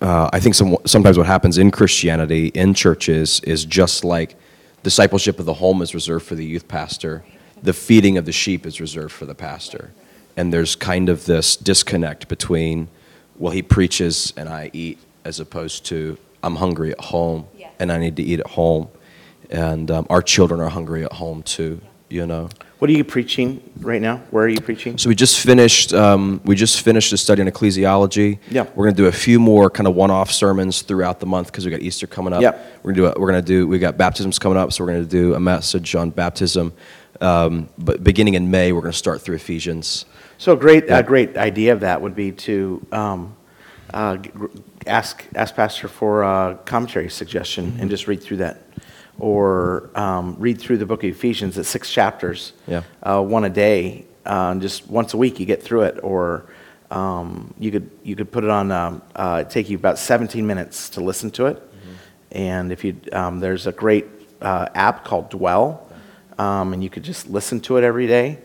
uh, 0.00 0.28
I 0.32 0.40
think 0.40 0.54
some, 0.54 0.76
sometimes 0.84 1.16
what 1.16 1.26
happens 1.26 1.56
in 1.56 1.70
Christianity 1.70 2.48
in 2.48 2.74
churches 2.74 3.40
is 3.40 3.64
just 3.64 4.04
like 4.04 4.36
discipleship 4.82 5.38
of 5.38 5.46
the 5.46 5.54
home 5.54 5.80
is 5.82 5.94
reserved 5.94 6.26
for 6.26 6.34
the 6.34 6.44
youth 6.44 6.68
pastor, 6.68 7.24
the 7.62 7.72
feeding 7.72 8.18
of 8.18 8.26
the 8.26 8.32
sheep 8.32 8.66
is 8.66 8.80
reserved 8.80 9.12
for 9.12 9.24
the 9.24 9.34
pastor. 9.34 9.92
And 10.36 10.52
there's 10.52 10.76
kind 10.76 11.08
of 11.08 11.24
this 11.24 11.56
disconnect 11.56 12.28
between, 12.28 12.88
well, 13.38 13.52
he 13.52 13.62
preaches 13.62 14.34
and 14.36 14.48
I 14.48 14.70
eat, 14.74 14.98
as 15.24 15.40
opposed 15.40 15.86
to 15.86 16.18
I'm 16.44 16.56
hungry 16.56 16.92
at 16.92 17.00
home 17.00 17.46
yes. 17.56 17.72
and 17.78 17.90
I 17.90 17.98
need 17.98 18.16
to 18.16 18.22
eat 18.22 18.40
at 18.40 18.46
home. 18.46 18.88
And 19.50 19.90
um, 19.90 20.06
our 20.10 20.22
children 20.22 20.60
are 20.60 20.68
hungry 20.68 21.04
at 21.04 21.12
home 21.12 21.42
too, 21.42 21.80
you 22.08 22.26
know. 22.26 22.48
What 22.78 22.90
are 22.90 22.94
you 22.94 23.04
preaching 23.04 23.62
right 23.80 24.02
now? 24.02 24.18
Where 24.30 24.44
are 24.44 24.48
you 24.48 24.60
preaching? 24.60 24.98
So 24.98 25.08
we 25.08 25.14
just 25.14 25.40
finished. 25.40 25.94
Um, 25.94 26.40
we 26.44 26.54
just 26.54 26.82
finished 26.82 27.12
a 27.14 27.16
study 27.16 27.40
on 27.40 27.48
ecclesiology. 27.48 28.40
Yeah. 28.50 28.66
We're 28.74 28.84
going 28.86 28.96
to 28.96 29.02
do 29.02 29.06
a 29.06 29.12
few 29.12 29.40
more 29.40 29.70
kind 29.70 29.86
of 29.86 29.94
one-off 29.94 30.30
sermons 30.30 30.82
throughout 30.82 31.18
the 31.18 31.26
month 31.26 31.46
because 31.46 31.64
we 31.64 31.70
got 31.70 31.80
Easter 31.80 32.06
coming 32.06 32.34
up. 32.34 32.42
Yeah. 32.42 32.60
We're 32.82 32.92
going 32.92 32.94
to 32.94 33.00
do. 33.00 33.06
A, 33.06 33.20
we're 33.20 33.30
going 33.30 33.42
to 33.42 33.46
do. 33.46 33.66
We 33.66 33.78
got 33.78 33.96
baptisms 33.96 34.38
coming 34.38 34.58
up, 34.58 34.72
so 34.72 34.84
we're 34.84 34.92
going 34.92 35.04
to 35.04 35.08
do 35.08 35.34
a 35.34 35.40
message 35.40 35.94
on 35.94 36.10
baptism. 36.10 36.74
Um, 37.22 37.70
but 37.78 38.04
beginning 38.04 38.34
in 38.34 38.50
May, 38.50 38.72
we're 38.72 38.82
going 38.82 38.92
to 38.92 38.98
start 38.98 39.22
through 39.22 39.36
Ephesians. 39.36 40.04
So 40.36 40.52
a 40.52 40.56
great, 40.56 40.86
yeah. 40.86 40.98
a 40.98 41.02
great 41.02 41.38
idea 41.38 41.72
of 41.72 41.80
that 41.80 42.02
would 42.02 42.14
be 42.14 42.32
to 42.32 42.84
um, 42.92 43.34
uh, 43.94 44.18
ask, 44.86 45.24
ask 45.36 45.54
Pastor 45.54 45.86
for 45.86 46.24
a 46.24 46.58
commentary 46.64 47.08
suggestion 47.08 47.76
and 47.80 47.88
just 47.88 48.08
read 48.08 48.22
through 48.22 48.38
that. 48.38 48.60
Or 49.20 49.90
um, 49.94 50.34
read 50.40 50.60
through 50.60 50.78
the 50.78 50.86
book 50.86 51.04
of 51.04 51.10
Ephesians 51.10 51.56
at 51.56 51.66
six 51.66 51.90
chapters, 51.90 52.52
yeah. 52.66 52.82
uh, 53.04 53.22
one 53.22 53.44
a 53.44 53.50
day, 53.50 54.06
uh, 54.26 54.56
just 54.56 54.90
once 54.90 55.14
a 55.14 55.16
week 55.16 55.38
you 55.38 55.46
get 55.46 55.62
through 55.62 55.82
it. 55.82 56.00
Or 56.02 56.46
um, 56.90 57.54
you, 57.56 57.70
could, 57.70 57.88
you 58.02 58.16
could 58.16 58.32
put 58.32 58.42
it 58.42 58.50
on, 58.50 58.72
um, 58.72 59.02
uh, 59.14 59.44
take 59.44 59.70
you 59.70 59.76
about 59.76 59.98
17 59.98 60.44
minutes 60.44 60.90
to 60.90 61.00
listen 61.00 61.30
to 61.32 61.46
it. 61.46 61.56
Mm-hmm. 61.56 61.92
And 62.32 62.72
if 62.72 62.82
you, 62.82 62.96
um, 63.12 63.38
there's 63.38 63.68
a 63.68 63.72
great 63.72 64.06
uh, 64.42 64.66
app 64.74 65.04
called 65.04 65.30
Dwell, 65.30 65.88
um, 66.36 66.72
and 66.72 66.82
you 66.82 66.90
could 66.90 67.04
just 67.04 67.28
listen 67.30 67.60
to 67.60 67.76
it 67.76 67.84
every 67.84 68.08
day. 68.08 68.38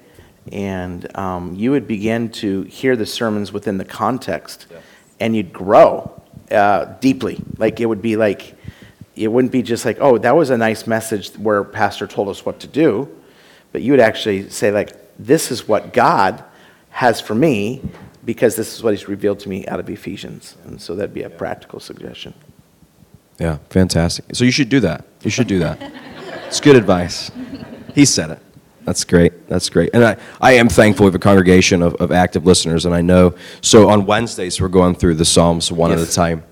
And 0.52 1.18
um, 1.18 1.56
you 1.56 1.72
would 1.72 1.88
begin 1.88 2.30
to 2.34 2.62
hear 2.64 2.96
the 2.96 3.08
sermons 3.08 3.52
within 3.52 3.80
the 3.80 3.86
context, 3.86 4.68
yeah. 4.70 4.78
And 5.20 5.36
you'd 5.36 5.54
grow 5.54 6.12
uh, 6.52 6.86
deeply. 7.00 7.42
Like 7.58 7.80
it 7.80 7.86
would 7.86 8.02
be 8.02 8.16
like, 8.16 8.56
it 9.16 9.28
wouldn't 9.28 9.52
be 9.52 9.62
just 9.62 9.86
like, 9.86 9.98
oh, 10.00 10.18
that 10.18 10.36
was 10.36 10.50
a 10.50 10.58
nice 10.58 10.88
message 10.88 11.32
where 11.34 11.64
pastor 11.64 12.08
told 12.08 12.30
us 12.30 12.46
what 12.46 12.60
to 12.62 12.68
do, 12.68 13.10
but 13.72 13.82
you 13.82 13.92
would 13.92 14.00
actually 14.00 14.50
say 14.50 14.72
like, 14.72 14.96
this 15.18 15.52
is 15.52 15.68
what 15.68 15.94
God 15.94 16.44
has 16.92 17.20
for 17.22 17.36
me 17.36 17.82
because 18.26 18.56
this 18.56 18.76
is 18.76 18.84
what 18.84 18.94
he's 18.94 19.08
revealed 19.08 19.40
to 19.40 19.50
me 19.50 19.66
out 19.68 19.80
of 19.80 19.90
Ephesians. 19.90 20.56
And 20.66 20.82
so 20.82 20.96
that'd 20.96 21.14
be 21.14 21.24
a 21.24 21.30
practical 21.30 21.80
suggestion. 21.80 22.34
Yeah, 23.40 23.58
fantastic. 23.70 24.26
So 24.34 24.44
you 24.44 24.52
should 24.52 24.70
do 24.70 24.82
that. 24.82 25.06
You 25.22 25.32
should 25.32 25.48
do 25.48 25.60
that. 25.60 25.80
it's 26.48 26.60
good 26.60 26.76
advice. 26.76 27.32
He 27.96 28.06
said 28.06 28.32
it. 28.32 28.40
That's 28.86 29.04
great. 29.04 29.48
That's 29.48 29.70
great. 29.70 29.92
And 29.94 30.04
I, 30.04 30.18
I 30.42 30.54
am 30.54 30.70
thankful 30.70 31.06
we 31.06 31.10
have 31.10 31.16
a 31.16 31.20
congregation 31.20 31.82
of, 31.82 31.96
of 31.96 32.12
active 32.12 32.46
listeners, 32.46 32.86
and 32.86 32.96
I 32.96 33.02
know. 33.02 33.36
So 33.62 33.90
on 33.90 34.06
Wednesdays, 34.06 34.60
we're 34.60 34.68
going 34.68 34.96
through 34.96 35.16
the 35.16 35.26
Psalms 35.26 35.72
one 35.72 35.92
yes. 35.92 36.02
at 36.02 36.10
a 36.10 36.12
time, 36.12 36.44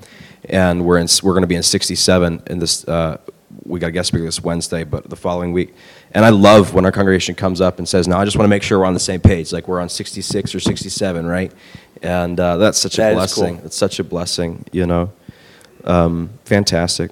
and 0.45 0.85
we're, 0.85 0.99
in, 0.99 1.07
we're 1.23 1.33
going 1.33 1.41
to 1.41 1.47
be 1.47 1.55
in 1.55 1.63
67 1.63 2.43
in 2.47 2.59
this. 2.59 2.87
Uh, 2.87 3.17
we 3.63 3.79
got 3.79 3.87
a 3.87 3.91
guest 3.91 4.09
speaker 4.09 4.25
this 4.25 4.41
Wednesday, 4.41 4.83
but 4.83 5.09
the 5.09 5.15
following 5.15 5.51
week. 5.51 5.73
And 6.11 6.23
I 6.23 6.29
love 6.29 6.73
when 6.73 6.85
our 6.85 6.91
congregation 6.91 7.35
comes 7.35 7.59
up 7.59 7.79
and 7.79 7.87
says, 7.87 8.07
"Now 8.07 8.19
I 8.19 8.25
just 8.25 8.37
want 8.37 8.45
to 8.45 8.49
make 8.49 8.63
sure 8.63 8.79
we're 8.79 8.85
on 8.85 8.93
the 8.93 8.99
same 8.99 9.19
page, 9.19 9.51
like 9.51 9.67
we're 9.67 9.81
on 9.81 9.89
66 9.89 10.55
or 10.55 10.59
67, 10.59 11.25
right?" 11.25 11.51
And 12.01 12.39
uh, 12.39 12.57
that's 12.57 12.77
such 12.77 12.95
a 12.95 13.01
that 13.01 13.13
blessing. 13.13 13.57
Cool. 13.57 13.65
It's 13.65 13.77
such 13.77 13.99
a 13.99 14.03
blessing, 14.03 14.65
you 14.71 14.85
know. 14.85 15.11
Um, 15.83 16.29
fantastic. 16.45 17.11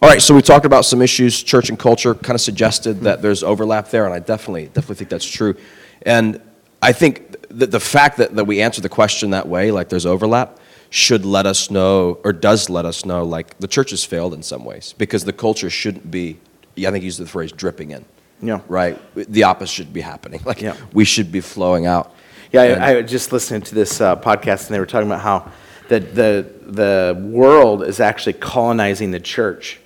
All 0.00 0.08
right, 0.08 0.22
so 0.22 0.32
we 0.34 0.42
talked 0.42 0.64
about 0.64 0.84
some 0.84 1.02
issues, 1.02 1.42
church 1.42 1.70
and 1.70 1.78
culture, 1.78 2.14
kind 2.14 2.36
of 2.36 2.40
suggested 2.40 3.00
that 3.00 3.20
there's 3.20 3.42
overlap 3.42 3.88
there, 3.90 4.04
and 4.04 4.14
I 4.14 4.20
definitely, 4.20 4.66
definitely 4.66 4.94
think 4.94 5.10
that's 5.10 5.26
true. 5.28 5.56
And 6.02 6.40
I 6.80 6.92
think 6.92 7.34
that 7.50 7.72
the 7.72 7.80
fact 7.80 8.18
that, 8.18 8.36
that 8.36 8.44
we 8.44 8.60
answer 8.62 8.80
the 8.80 8.88
question 8.88 9.30
that 9.30 9.48
way, 9.48 9.72
like 9.72 9.88
there's 9.88 10.06
overlap, 10.06 10.60
should 10.90 11.24
let 11.24 11.46
us 11.46 11.68
know, 11.70 12.20
or 12.22 12.32
does 12.32 12.70
let 12.70 12.84
us 12.84 13.04
know, 13.04 13.24
like 13.24 13.58
the 13.58 13.66
church 13.66 13.90
has 13.90 14.04
failed 14.04 14.34
in 14.34 14.42
some 14.42 14.64
ways, 14.64 14.94
because 14.98 15.24
the 15.24 15.32
culture 15.32 15.68
shouldn't 15.68 16.10
be 16.10 16.38
I 16.76 16.92
think 16.92 17.02
you 17.02 17.06
used 17.06 17.18
the 17.18 17.26
phrase 17.26 17.50
dripping 17.50 17.90
in. 17.90 18.04
Yeah. 18.40 18.60
Right? 18.68 18.96
The 19.16 19.42
opposite 19.42 19.72
should 19.74 19.92
be 19.92 20.00
happening. 20.00 20.40
Like, 20.46 20.62
Yeah. 20.62 20.76
we 20.92 21.04
should 21.04 21.32
be 21.32 21.40
flowing 21.40 21.86
out. 21.86 22.14
Yeah, 22.52 22.62
And- 22.62 22.84
I, 22.84 22.90
I 22.92 23.02
was 23.02 23.10
just 23.10 23.32
listening 23.32 23.62
to 23.62 23.74
this 23.74 24.00
uh, 24.00 24.14
podcast, 24.14 24.66
and 24.66 24.74
they 24.76 24.78
were 24.78 24.86
talking 24.86 25.08
about 25.08 25.20
how 25.22 25.50
the, 25.88 25.98
the, 25.98 26.52
the 26.62 27.20
world 27.32 27.82
is 27.82 27.98
actually 27.98 28.34
colonizing 28.34 29.10
the 29.10 29.18
church. 29.18 29.80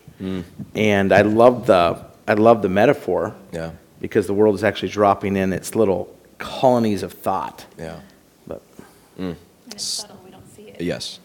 And 0.74 1.12
I 1.12 1.22
love 1.22 1.66
the, 1.66 2.04
I 2.26 2.34
love 2.34 2.62
the 2.62 2.68
metaphor. 2.68 3.34
Yeah. 3.52 3.72
Because 4.00 4.26
the 4.26 4.34
world 4.34 4.54
is 4.54 4.64
actually 4.64 4.88
dropping 4.88 5.36
in 5.36 5.52
its 5.52 5.74
little 5.74 6.16
colonies 6.38 7.02
of 7.02 7.12
thought. 7.12 7.66
Yeah. 7.78 8.00
But 8.46 8.62
And 9.18 9.36
it's 9.70 9.84
subtle, 9.84 10.20
we 10.24 10.30
don't 10.30 10.48
see 10.54 10.62
it. 10.62 10.80
Yes. 10.80 11.20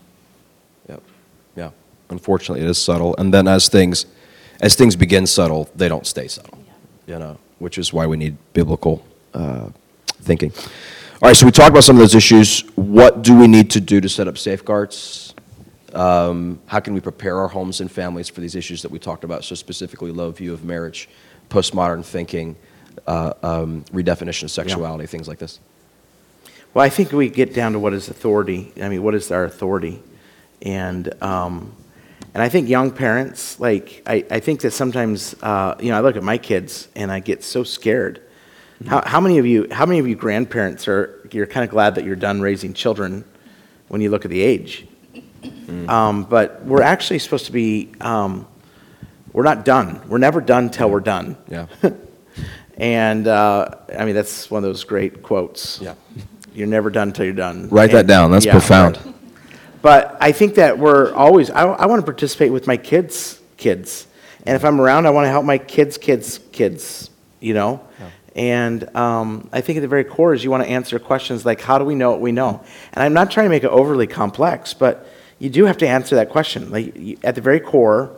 Yep. 0.87 1.01
Yeah. 1.55 1.71
Unfortunately, 2.09 2.63
it 2.63 2.69
is 2.69 2.77
subtle. 2.77 3.15
And 3.17 3.33
then 3.33 3.47
as 3.47 3.67
things, 3.67 4.05
as 4.61 4.75
things 4.75 4.95
begin 4.95 5.25
subtle, 5.27 5.69
they 5.75 5.89
don't 5.89 6.05
stay 6.05 6.27
subtle. 6.27 6.59
You 7.07 7.19
know, 7.19 7.37
which 7.59 7.77
is 7.77 7.93
why 7.93 8.05
we 8.05 8.17
need 8.17 8.37
biblical 8.53 9.03
uh, 9.33 9.69
thinking. 10.21 10.51
All 11.21 11.29
right. 11.29 11.35
So 11.35 11.45
we 11.45 11.51
talked 11.51 11.69
about 11.69 11.83
some 11.83 11.95
of 11.95 12.01
those 12.01 12.15
issues. 12.15 12.61
What 12.75 13.21
do 13.21 13.35
we 13.35 13.47
need 13.47 13.71
to 13.71 13.79
do 13.79 14.01
to 14.01 14.09
set 14.09 14.27
up 14.27 14.37
safeguards? 14.37 15.26
Um, 15.93 16.59
how 16.65 16.79
can 16.79 16.93
we 16.93 16.99
prepare 16.99 17.39
our 17.39 17.47
homes 17.47 17.81
and 17.81 17.89
families 17.89 18.29
for 18.29 18.41
these 18.41 18.55
issues 18.55 18.81
that 18.81 18.91
we 18.91 18.99
talked 18.99 19.23
about? 19.23 19.43
So 19.43 19.55
specifically, 19.55 20.11
low 20.11 20.31
view 20.31 20.53
of 20.53 20.63
marriage, 20.63 21.07
postmodern 21.49 22.03
thinking, 22.03 22.55
uh, 23.05 23.33
um, 23.43 23.85
redefinition 23.93 24.43
of 24.43 24.51
sexuality, 24.51 25.05
things 25.05 25.27
like 25.27 25.39
this. 25.39 25.59
Well, 26.73 26.85
I 26.85 26.89
think 26.89 27.11
we 27.11 27.29
get 27.29 27.53
down 27.53 27.73
to 27.73 27.79
what 27.79 27.93
is 27.93 28.09
authority. 28.09 28.71
I 28.81 28.89
mean, 28.89 29.01
what 29.01 29.15
is 29.15 29.31
our 29.31 29.45
authority? 29.45 30.03
And 30.61 31.11
um, 31.23 31.73
and 32.33 32.43
I 32.43 32.49
think 32.49 32.69
young 32.69 32.91
parents, 32.91 33.59
like 33.59 34.03
I, 34.05 34.25
I 34.29 34.39
think 34.39 34.61
that 34.61 34.71
sometimes, 34.71 35.35
uh, 35.41 35.75
you 35.79 35.89
know, 35.89 35.97
I 35.97 36.01
look 36.01 36.15
at 36.15 36.23
my 36.23 36.37
kids 36.37 36.87
and 36.95 37.11
I 37.11 37.19
get 37.19 37.43
so 37.43 37.63
scared. 37.63 38.21
How, 38.85 39.01
how 39.03 39.19
many 39.19 39.39
of 39.39 39.47
you, 39.47 39.67
how 39.71 39.87
many 39.87 39.97
of 39.97 40.07
you 40.07 40.15
grandparents 40.15 40.87
are 40.87 41.27
you're 41.31 41.47
kind 41.47 41.63
of 41.63 41.71
glad 41.71 41.95
that 41.95 42.03
you're 42.03 42.15
done 42.15 42.41
raising 42.41 42.75
children 42.75 43.23
when 43.87 44.01
you 44.01 44.11
look 44.11 44.23
at 44.23 44.29
the 44.29 44.41
age? 44.41 44.85
Um, 45.87 46.23
but 46.23 46.63
we're 46.65 46.81
actually 46.81 47.19
supposed 47.19 47.45
to 47.47 47.51
be, 47.51 47.91
um, 48.01 48.47
we're 49.33 49.43
not 49.43 49.65
done. 49.65 50.01
We're 50.07 50.17
never 50.17 50.41
done 50.41 50.69
till 50.69 50.89
we're 50.89 50.99
done. 50.99 51.37
Yeah. 51.47 51.67
And 52.79 53.27
uh, 53.27 53.69
I 53.97 54.05
mean, 54.05 54.13
that's 54.13 54.51
one 54.51 54.63
of 54.63 54.69
those 54.69 54.83
great 54.83 55.23
quotes. 55.23 55.81
Yeah. 55.81 55.95
You're 56.53 56.67
never 56.67 56.91
done 56.91 57.11
till 57.11 57.25
you're 57.25 57.33
done. 57.33 57.69
Write 57.69 57.89
that 57.91 58.01
And- 58.01 58.07
down. 58.07 58.29
That's 58.31 58.45
yeah, 58.45 58.51
profound. 58.51 58.99
But 59.81 60.15
I 60.21 60.31
think 60.31 60.55
that 60.55 60.77
we're 60.77 61.11
always, 61.13 61.49
I, 61.49 61.63
I 61.63 61.85
want 61.87 62.01
to 62.01 62.05
participate 62.05 62.51
with 62.51 62.67
my 62.67 62.77
kids' 62.77 63.41
kids. 63.57 64.05
And 64.45 64.55
if 64.55 64.63
I'm 64.63 64.79
around, 64.79 65.07
I 65.07 65.09
want 65.09 65.25
to 65.25 65.29
help 65.29 65.43
my 65.45 65.57
kids' 65.57 65.97
kids' 65.97 66.39
kids, 66.51 67.09
you 67.39 67.53
know? 67.55 67.81
And 68.35 68.95
um, 68.95 69.49
I 69.51 69.61
think 69.61 69.77
at 69.77 69.81
the 69.81 69.87
very 69.87 70.03
core 70.03 70.35
is 70.35 70.43
you 70.43 70.51
want 70.51 70.63
to 70.63 70.69
answer 70.69 70.99
questions 70.99 71.43
like, 71.47 71.59
how 71.59 71.79
do 71.79 71.85
we 71.85 71.95
know 71.95 72.11
what 72.11 72.21
we 72.21 72.31
know? 72.31 72.63
And 72.93 73.03
I'm 73.03 73.13
not 73.13 73.31
trying 73.31 73.45
to 73.45 73.49
make 73.49 73.63
it 73.63 73.71
overly 73.71 74.05
complex, 74.05 74.75
but 74.75 75.07
you 75.39 75.49
do 75.49 75.65
have 75.65 75.77
to 75.77 75.87
answer 75.87 76.15
that 76.15 76.29
question. 76.29 76.71
Like, 76.71 76.95
at 77.23 77.35
the 77.35 77.41
very 77.41 77.59
core, 77.59 78.15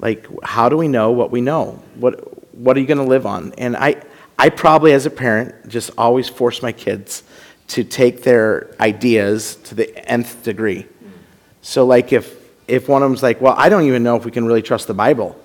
like, 0.00 0.26
how 0.42 0.68
do 0.68 0.76
we 0.76 0.88
know 0.88 1.12
what 1.12 1.30
we 1.30 1.40
know? 1.40 1.82
What, 1.94 2.54
what 2.54 2.76
are 2.76 2.80
you 2.80 2.86
going 2.86 2.98
to 2.98 3.04
live 3.04 3.26
on? 3.26 3.52
And 3.58 3.76
I, 3.76 4.02
I 4.38 4.50
probably, 4.50 4.92
as 4.92 5.06
a 5.06 5.10
parent, 5.10 5.68
just 5.68 5.90
always 5.96 6.28
force 6.28 6.62
my 6.62 6.72
kids 6.72 7.22
to 7.68 7.84
take 7.84 8.22
their 8.22 8.74
ideas 8.80 9.56
to 9.56 9.74
the 9.74 10.10
nth 10.10 10.42
degree. 10.42 10.86
So, 11.62 11.84
like, 11.84 12.12
if, 12.12 12.36
if 12.66 12.88
one 12.88 13.02
of 13.02 13.10
them's 13.10 13.22
like, 13.22 13.40
well, 13.40 13.54
I 13.56 13.68
don't 13.68 13.84
even 13.84 14.02
know 14.02 14.16
if 14.16 14.24
we 14.24 14.30
can 14.30 14.46
really 14.46 14.62
trust 14.62 14.86
the 14.86 14.94
Bible, 14.94 15.38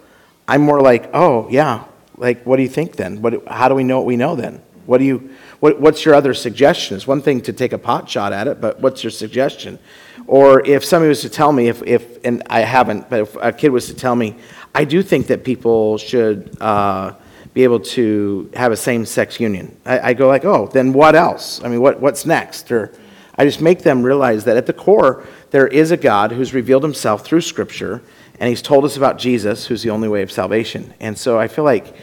I'm 0.48 0.62
more 0.62 0.82
like, 0.82 1.10
oh, 1.14 1.48
yeah. 1.50 1.86
Like, 2.18 2.46
what 2.46 2.58
do 2.58 2.64
you 2.64 2.70
think 2.70 2.96
then? 2.96 3.22
What, 3.22 3.48
how 3.48 3.70
do 3.70 3.76
we 3.76 3.84
know 3.84 3.98
what 3.98 4.06
we 4.06 4.18
know 4.18 4.36
then? 4.36 4.62
What 4.86 4.98
do 4.98 5.06
you, 5.06 5.30
what, 5.60 5.80
what's 5.80 6.06
your 6.06 6.14
other 6.14 6.34
suggestion? 6.34 6.98
It's 6.98 7.08
one 7.08 7.22
thing 7.22 7.42
to 7.42 7.54
take 7.54 7.74
a 7.74 7.78
pot 7.78 8.10
shot 8.10 8.34
at 8.34 8.48
it, 8.48 8.60
but 8.60 8.80
what's 8.80 9.04
your 9.04 9.12
suggestion? 9.12 9.80
Or 10.28 10.66
if 10.66 10.84
somebody 10.84 11.10
was 11.10 11.22
to 11.22 11.30
tell 11.30 11.52
me, 11.52 11.68
if, 11.68 11.82
if 11.84 12.24
and 12.26 12.44
I 12.50 12.62
haven't, 12.62 13.10
but 13.10 13.22
if 13.22 13.36
a 13.42 13.52
kid 13.52 13.70
was 13.70 13.88
to 13.88 13.94
tell 13.94 14.16
me, 14.16 14.36
I 14.76 14.86
do 14.86 15.04
think 15.04 15.28
that 15.28 15.44
people 15.44 15.98
should 15.98 16.56
uh, 16.62 17.14
be 17.54 17.64
able 17.64 17.80
to 17.80 18.50
have 18.56 18.72
a 18.72 18.78
same-sex 18.78 19.40
union. 19.40 19.78
I, 19.86 20.10
I 20.10 20.14
go 20.14 20.28
like, 20.28 20.46
oh, 20.46 20.68
then 20.68 20.94
what 20.94 21.16
else? 21.16 21.62
I 21.64 21.68
mean, 21.68 21.82
what, 21.82 22.00
what's 22.00 22.26
next? 22.26 22.72
Or 22.72 22.94
I 23.38 23.46
just 23.46 23.62
make 23.62 23.84
them 23.84 24.04
realize 24.04 24.46
that 24.46 24.58
at 24.58 24.66
the 24.66 24.74
core, 24.74 25.26
there 25.52 25.68
is 25.68 25.92
a 25.92 25.98
God 25.98 26.32
who's 26.32 26.54
revealed 26.54 26.84
himself 26.84 27.26
through 27.26 27.42
Scripture, 27.42 28.02
and 28.40 28.50
he's 28.50 28.62
told 28.62 28.86
us 28.86 28.98
about 28.98 29.18
Jesus, 29.18 29.68
who's 29.68 29.84
the 29.84 29.92
only 29.92 30.08
way 30.08 30.22
of 30.24 30.32
salvation. 30.32 30.94
And 31.00 31.18
so 31.18 31.40
I 31.40 31.48
feel 31.48 31.64
like 31.64 31.96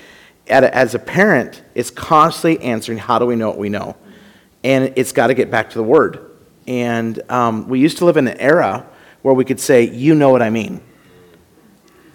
as 0.51 0.95
a 0.95 0.99
parent, 0.99 1.63
it's 1.75 1.91
constantly 1.91 2.65
answering, 2.65 2.99
how 2.99 3.19
do 3.19 3.27
we 3.27 3.37
know 3.37 3.49
what 3.49 3.59
we 3.59 3.69
know? 3.69 3.97
And 4.65 4.93
it's 4.97 5.13
got 5.13 5.29
to 5.29 5.35
get 5.35 5.51
back 5.51 5.71
to 5.71 5.79
the 5.79 5.85
Word. 5.85 6.31
And 6.67 7.23
um, 7.31 7.69
we 7.69 7.81
used 7.81 7.99
to 7.99 8.05
live 8.05 8.17
in 8.17 8.29
an 8.29 8.39
era 8.39 8.87
where 9.23 9.35
we 9.35 9.45
could 9.45 9.61
say, 9.61 9.85
you 9.85 10.15
know 10.15 10.31
what 10.31 10.43
I 10.43 10.51
mean. 10.51 10.81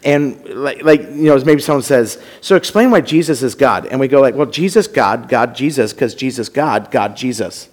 And 0.04 0.46
like, 0.46 0.84
like, 0.84 1.02
you 1.02 1.24
know, 1.24 1.44
maybe 1.44 1.62
someone 1.62 1.82
says, 1.82 2.22
so 2.42 2.56
explain 2.56 2.92
why 2.92 3.02
Jesus 3.02 3.42
is 3.42 3.56
God. 3.56 3.88
And 3.88 4.00
we 4.00 4.08
go 4.08 4.22
like, 4.22 4.36
well, 4.36 4.46
Jesus, 4.46 4.88
God, 4.88 5.28
God, 5.28 5.56
Jesus, 5.56 5.94
because 5.94 6.14
Jesus, 6.14 6.48
God, 6.48 6.92
God, 6.92 7.18
Jesus. 7.18 7.70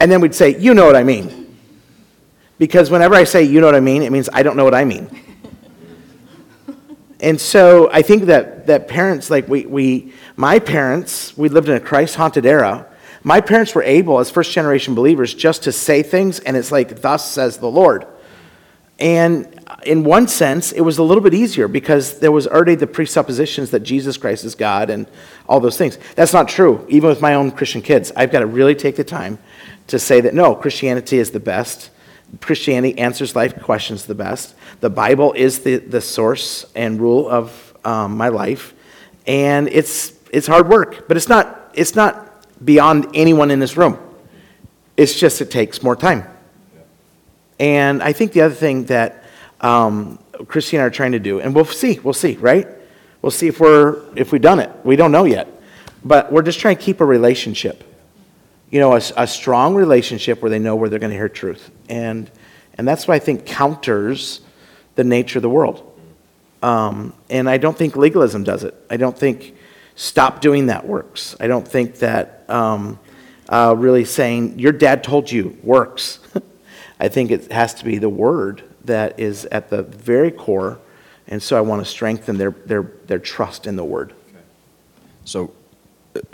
And 0.00 0.10
then 0.10 0.20
we'd 0.20 0.34
say, 0.34 0.58
you 0.58 0.74
know 0.74 0.86
what 0.86 0.96
I 0.96 1.04
mean. 1.04 1.56
Because 2.58 2.90
whenever 2.90 3.14
I 3.14 3.24
say, 3.24 3.44
you 3.44 3.60
know 3.60 3.66
what 3.66 3.76
I 3.76 3.80
mean, 3.80 4.02
it 4.02 4.10
means 4.10 4.28
I 4.32 4.42
don't 4.42 4.56
know 4.56 4.64
what 4.64 4.74
I 4.74 4.84
mean. 4.84 5.08
And 7.22 7.40
so 7.40 7.90
I 7.92 8.02
think 8.02 8.24
that, 8.24 8.66
that 8.66 8.88
parents, 8.88 9.30
like 9.30 9.48
we, 9.48 9.66
we, 9.66 10.12
my 10.36 10.58
parents, 10.58 11.36
we 11.36 11.48
lived 11.48 11.68
in 11.68 11.74
a 11.74 11.80
Christ 11.80 12.16
haunted 12.16 12.46
era. 12.46 12.86
My 13.22 13.40
parents 13.40 13.74
were 13.74 13.82
able, 13.82 14.18
as 14.18 14.30
first 14.30 14.52
generation 14.52 14.94
believers, 14.94 15.34
just 15.34 15.64
to 15.64 15.72
say 15.72 16.02
things, 16.02 16.40
and 16.40 16.56
it's 16.56 16.72
like, 16.72 17.02
thus 17.02 17.30
says 17.30 17.58
the 17.58 17.70
Lord. 17.70 18.06
And 18.98 19.60
in 19.84 20.04
one 20.04 20.28
sense, 20.28 20.72
it 20.72 20.80
was 20.80 20.98
a 20.98 21.02
little 21.02 21.22
bit 21.22 21.34
easier 21.34 21.68
because 21.68 22.18
there 22.18 22.32
was 22.32 22.46
already 22.46 22.74
the 22.74 22.86
presuppositions 22.86 23.70
that 23.70 23.80
Jesus 23.80 24.16
Christ 24.16 24.44
is 24.44 24.54
God 24.54 24.90
and 24.90 25.06
all 25.48 25.60
those 25.60 25.78
things. 25.78 25.98
That's 26.14 26.32
not 26.32 26.48
true, 26.48 26.84
even 26.88 27.08
with 27.08 27.20
my 27.20 27.34
own 27.34 27.50
Christian 27.50 27.82
kids. 27.82 28.12
I've 28.16 28.30
got 28.30 28.40
to 28.40 28.46
really 28.46 28.74
take 28.74 28.96
the 28.96 29.04
time 29.04 29.38
to 29.86 29.98
say 29.98 30.20
that 30.20 30.34
no, 30.34 30.54
Christianity 30.54 31.18
is 31.18 31.30
the 31.30 31.40
best. 31.40 31.90
Christianity 32.40 32.98
answers 32.98 33.34
life 33.34 33.60
questions 33.62 34.06
the 34.06 34.14
best. 34.14 34.54
The 34.80 34.90
Bible 34.90 35.32
is 35.32 35.60
the, 35.60 35.76
the 35.76 36.00
source 36.00 36.64
and 36.74 37.00
rule 37.00 37.28
of 37.28 37.74
um, 37.84 38.16
my 38.16 38.28
life. 38.28 38.74
And 39.26 39.68
it's, 39.68 40.12
it's 40.32 40.46
hard 40.46 40.68
work, 40.68 41.08
but 41.08 41.16
it's 41.16 41.28
not, 41.28 41.70
it's 41.74 41.94
not 41.94 42.46
beyond 42.64 43.08
anyone 43.14 43.50
in 43.50 43.58
this 43.58 43.76
room. 43.76 43.98
It's 44.96 45.18
just 45.18 45.40
it 45.40 45.50
takes 45.50 45.82
more 45.82 45.96
time. 45.96 46.24
And 47.58 48.02
I 48.02 48.12
think 48.12 48.32
the 48.32 48.42
other 48.42 48.54
thing 48.54 48.84
that 48.84 49.24
um, 49.60 50.18
Christy 50.46 50.76
and 50.76 50.82
I 50.82 50.86
are 50.86 50.90
trying 50.90 51.12
to 51.12 51.18
do, 51.18 51.40
and 51.40 51.54
we'll 51.54 51.64
see, 51.64 51.98
we'll 51.98 52.14
see, 52.14 52.36
right? 52.36 52.66
We'll 53.22 53.30
see 53.30 53.48
if 53.48 53.60
we're 53.60 54.02
if 54.16 54.32
we've 54.32 54.40
done 54.40 54.60
it. 54.60 54.70
We 54.82 54.96
don't 54.96 55.12
know 55.12 55.24
yet, 55.24 55.46
but 56.02 56.32
we're 56.32 56.42
just 56.42 56.58
trying 56.58 56.76
to 56.76 56.82
keep 56.82 57.00
a 57.00 57.04
relationship. 57.04 57.84
You 58.70 58.80
know, 58.80 58.94
a, 58.94 59.02
a 59.16 59.26
strong 59.26 59.74
relationship 59.74 60.42
where 60.42 60.50
they 60.50 60.58
know 60.58 60.76
where 60.76 60.88
they're 60.88 60.98
going 60.98 61.10
to 61.10 61.16
hear 61.16 61.28
truth, 61.28 61.70
and 61.88 62.30
and 62.74 62.86
that's 62.86 63.08
what 63.08 63.14
I 63.14 63.18
think 63.18 63.46
counters 63.46 64.40
the 64.94 65.04
nature 65.04 65.38
of 65.38 65.42
the 65.42 65.50
world. 65.50 65.86
Um, 66.62 67.14
and 67.28 67.48
I 67.48 67.56
don't 67.56 67.76
think 67.76 67.96
legalism 67.96 68.44
does 68.44 68.64
it. 68.64 68.74
I 68.90 68.96
don't 68.96 69.16
think 69.16 69.54
stop 69.94 70.40
doing 70.40 70.66
that 70.66 70.86
works. 70.86 71.36
I 71.40 71.46
don't 71.46 71.66
think 71.66 71.96
that 71.96 72.44
um, 72.48 72.98
uh, 73.48 73.74
really 73.76 74.04
saying 74.04 74.58
your 74.58 74.72
dad 74.72 75.02
told 75.02 75.30
you 75.30 75.58
works. 75.62 76.20
I 77.00 77.08
think 77.08 77.30
it 77.30 77.50
has 77.50 77.74
to 77.74 77.84
be 77.84 77.98
the 77.98 78.08
word 78.08 78.62
that 78.84 79.18
is 79.18 79.46
at 79.46 79.70
the 79.70 79.82
very 79.82 80.30
core. 80.30 80.78
And 81.26 81.42
so 81.42 81.56
I 81.56 81.60
want 81.60 81.84
to 81.84 81.90
strengthen 81.90 82.38
their, 82.38 82.50
their, 82.50 82.82
their 83.06 83.18
trust 83.18 83.66
in 83.66 83.76
the 83.76 83.84
word. 83.84 84.12
So, 85.24 85.46
uh, 85.46 85.59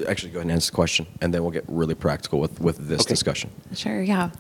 actually, 0.09 0.31
go 0.33 0.39
ahead 0.39 0.47
and 0.47 0.53
answer 0.53 0.71
the 0.71 0.75
question, 0.77 1.07
and 1.21 1.33
then 1.35 1.43
we'll 1.43 1.51
get 1.53 1.65
really 1.69 1.95
practical 1.95 2.41
with, 2.41 2.61
with 2.61 2.89
this 2.89 3.03
Okay. 3.03 3.09
discussion. 3.11 3.51
Sure, 3.75 4.03
yeah. 4.03 4.31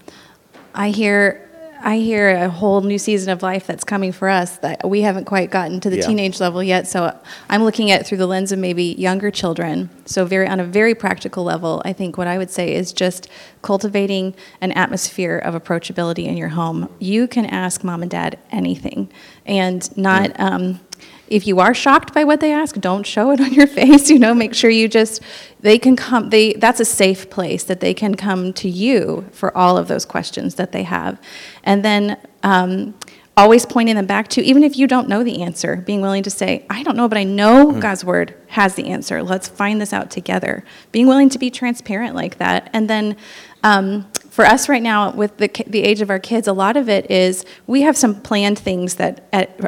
I 0.75 0.91
hear 0.91 1.43
I 1.85 1.99
hear 1.99 2.31
a 2.31 2.49
whole 2.49 2.81
new 2.81 2.99
season 2.99 3.31
of 3.31 3.43
life 3.43 3.67
that's 3.67 3.85
coming 3.85 4.11
for 4.11 4.31
us 4.31 4.57
that 4.59 4.89
we 4.89 5.03
haven't 5.03 5.27
quite 5.27 5.51
gotten 5.51 5.79
to 5.81 5.91
the 5.91 5.99
Yeah. 5.99 6.07
teenage 6.07 6.41
level 6.41 6.63
yet. 6.63 6.89
So 6.89 7.15
I'm 7.51 7.65
looking 7.65 7.91
at 7.91 8.01
it 8.01 8.07
through 8.07 8.17
the 8.17 8.27
lens 8.27 8.51
of 8.51 8.59
maybe 8.59 8.95
younger 8.99 9.31
children. 9.31 9.91
So 10.07 10.25
very 10.25 10.49
on 10.49 10.59
a 10.59 10.65
very 10.65 10.95
practical 10.95 11.45
level, 11.45 11.83
I 11.85 11.93
think 11.93 12.17
what 12.17 12.27
I 12.29 12.39
would 12.39 12.51
say 12.51 12.75
is 12.75 12.95
just 12.95 13.29
cultivating 13.61 14.35
an 14.63 14.73
atmosphere 14.73 15.37
of 15.37 15.55
approachability 15.55 16.25
in 16.25 16.39
your 16.39 16.49
home. 16.49 16.89
You 16.99 17.29
can 17.29 17.45
ask 17.45 17.85
mom 17.85 18.01
and 18.01 18.11
dad 18.11 18.39
anything, 18.51 19.11
and 19.45 19.95
not. 19.99 20.33
Um, 20.41 20.81
if 21.29 21.47
you 21.47 21.61
are 21.61 21.75
shocked 21.75 22.15
by 22.15 22.25
what 22.25 22.41
they 22.41 22.53
ask, 22.53 22.77
don't 22.77 23.05
show 23.05 23.31
it 23.31 23.41
on 23.41 23.53
your 23.53 23.67
face. 23.81 24.11
You 24.11 24.19
know, 24.19 24.35
make 24.35 24.55
sure 24.55 24.71
you 24.71 24.89
just 24.89 25.23
they 25.61 25.79
can 25.79 25.97
come. 25.97 26.31
They 26.31 26.55
that's 26.55 26.81
a 26.81 26.85
safe 26.85 27.31
place 27.31 27.65
that 27.65 27.81
they 27.81 27.95
can 27.95 28.15
come 28.15 28.53
to 28.55 28.69
you 28.69 29.27
for 29.33 29.57
all 29.57 29.77
of 29.77 29.89
those 29.89 30.05
questions 30.05 30.55
that 30.57 30.73
they 30.73 30.85
have, 30.85 31.21
and 31.63 31.85
then. 31.85 32.19
Um, 32.43 32.95
always 33.39 33.67
pointing 33.67 33.97
them 33.97 34.07
back 34.07 34.29
to, 34.29 34.43
even 34.43 34.65
if 34.65 34.79
you 34.79 34.87
don't 34.87 35.09
know 35.09 35.23
the 35.23 35.43
answer, 35.43 35.77
being 35.77 36.01
willing 36.01 36.23
to 36.23 36.31
say, 36.31 36.65
I 36.71 36.83
don't 36.83 36.97
know, 36.97 37.07
but 37.07 37.19
I 37.19 37.25
know 37.25 37.71
God's 37.71 38.03
word 38.03 38.35
has 38.47 38.77
the 38.77 38.87
answer. 38.87 39.23
Let's 39.23 39.47
find 39.47 39.79
this 39.79 39.93
out 39.93 40.11
together. 40.11 40.65
Being 40.91 41.07
willing 41.07 41.29
to 41.29 41.39
be 41.39 41.51
transparent 41.51 42.15
like 42.15 42.39
that. 42.39 42.71
And 42.73 42.89
then 42.89 43.15
um, 43.63 44.11
for 44.37 44.45
us 44.45 44.69
right 44.69 44.83
now, 44.83 45.13
with 45.13 45.39
the, 45.39 45.49
the 45.67 45.83
age 45.83 46.03
of 46.03 46.11
our 46.11 46.19
kids, 46.19 46.47
a 46.47 46.53
lot 46.53 46.77
of 46.77 46.91
it 46.91 47.11
is 47.11 47.43
we 47.67 47.81
have 47.81 47.97
some 47.97 48.21
planned 48.21 48.59
things 48.59 48.97
that 48.97 49.27
at 49.33 49.59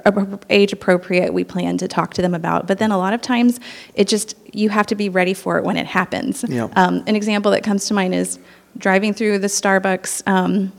age 0.51 0.75
appropriate 0.75 1.33
we 1.33 1.43
plan 1.43 1.79
to 1.79 1.89
talk 1.89 2.13
to 2.13 2.21
them 2.21 2.35
about. 2.35 2.67
But 2.67 2.77
then 2.77 2.93
a 2.93 2.99
lot 2.99 3.15
of 3.15 3.23
times 3.23 3.61
it 3.95 4.09
just, 4.09 4.37
you 4.53 4.69
have 4.69 4.87
to 4.89 4.95
be 4.95 5.09
ready 5.09 5.33
for 5.33 5.57
it 5.57 5.65
when 5.65 5.79
it 5.79 5.87
happens. 5.87 6.45
Um, 6.77 7.03
an 7.07 7.17
example 7.17 7.51
that 7.53 7.63
comes 7.63 7.87
to 7.87 7.95
mind 7.95 8.15
is 8.15 8.39
driving 8.77 9.15
through 9.15 9.39
the 9.39 9.47
Starbucks 9.47 10.29
um, 10.29 10.71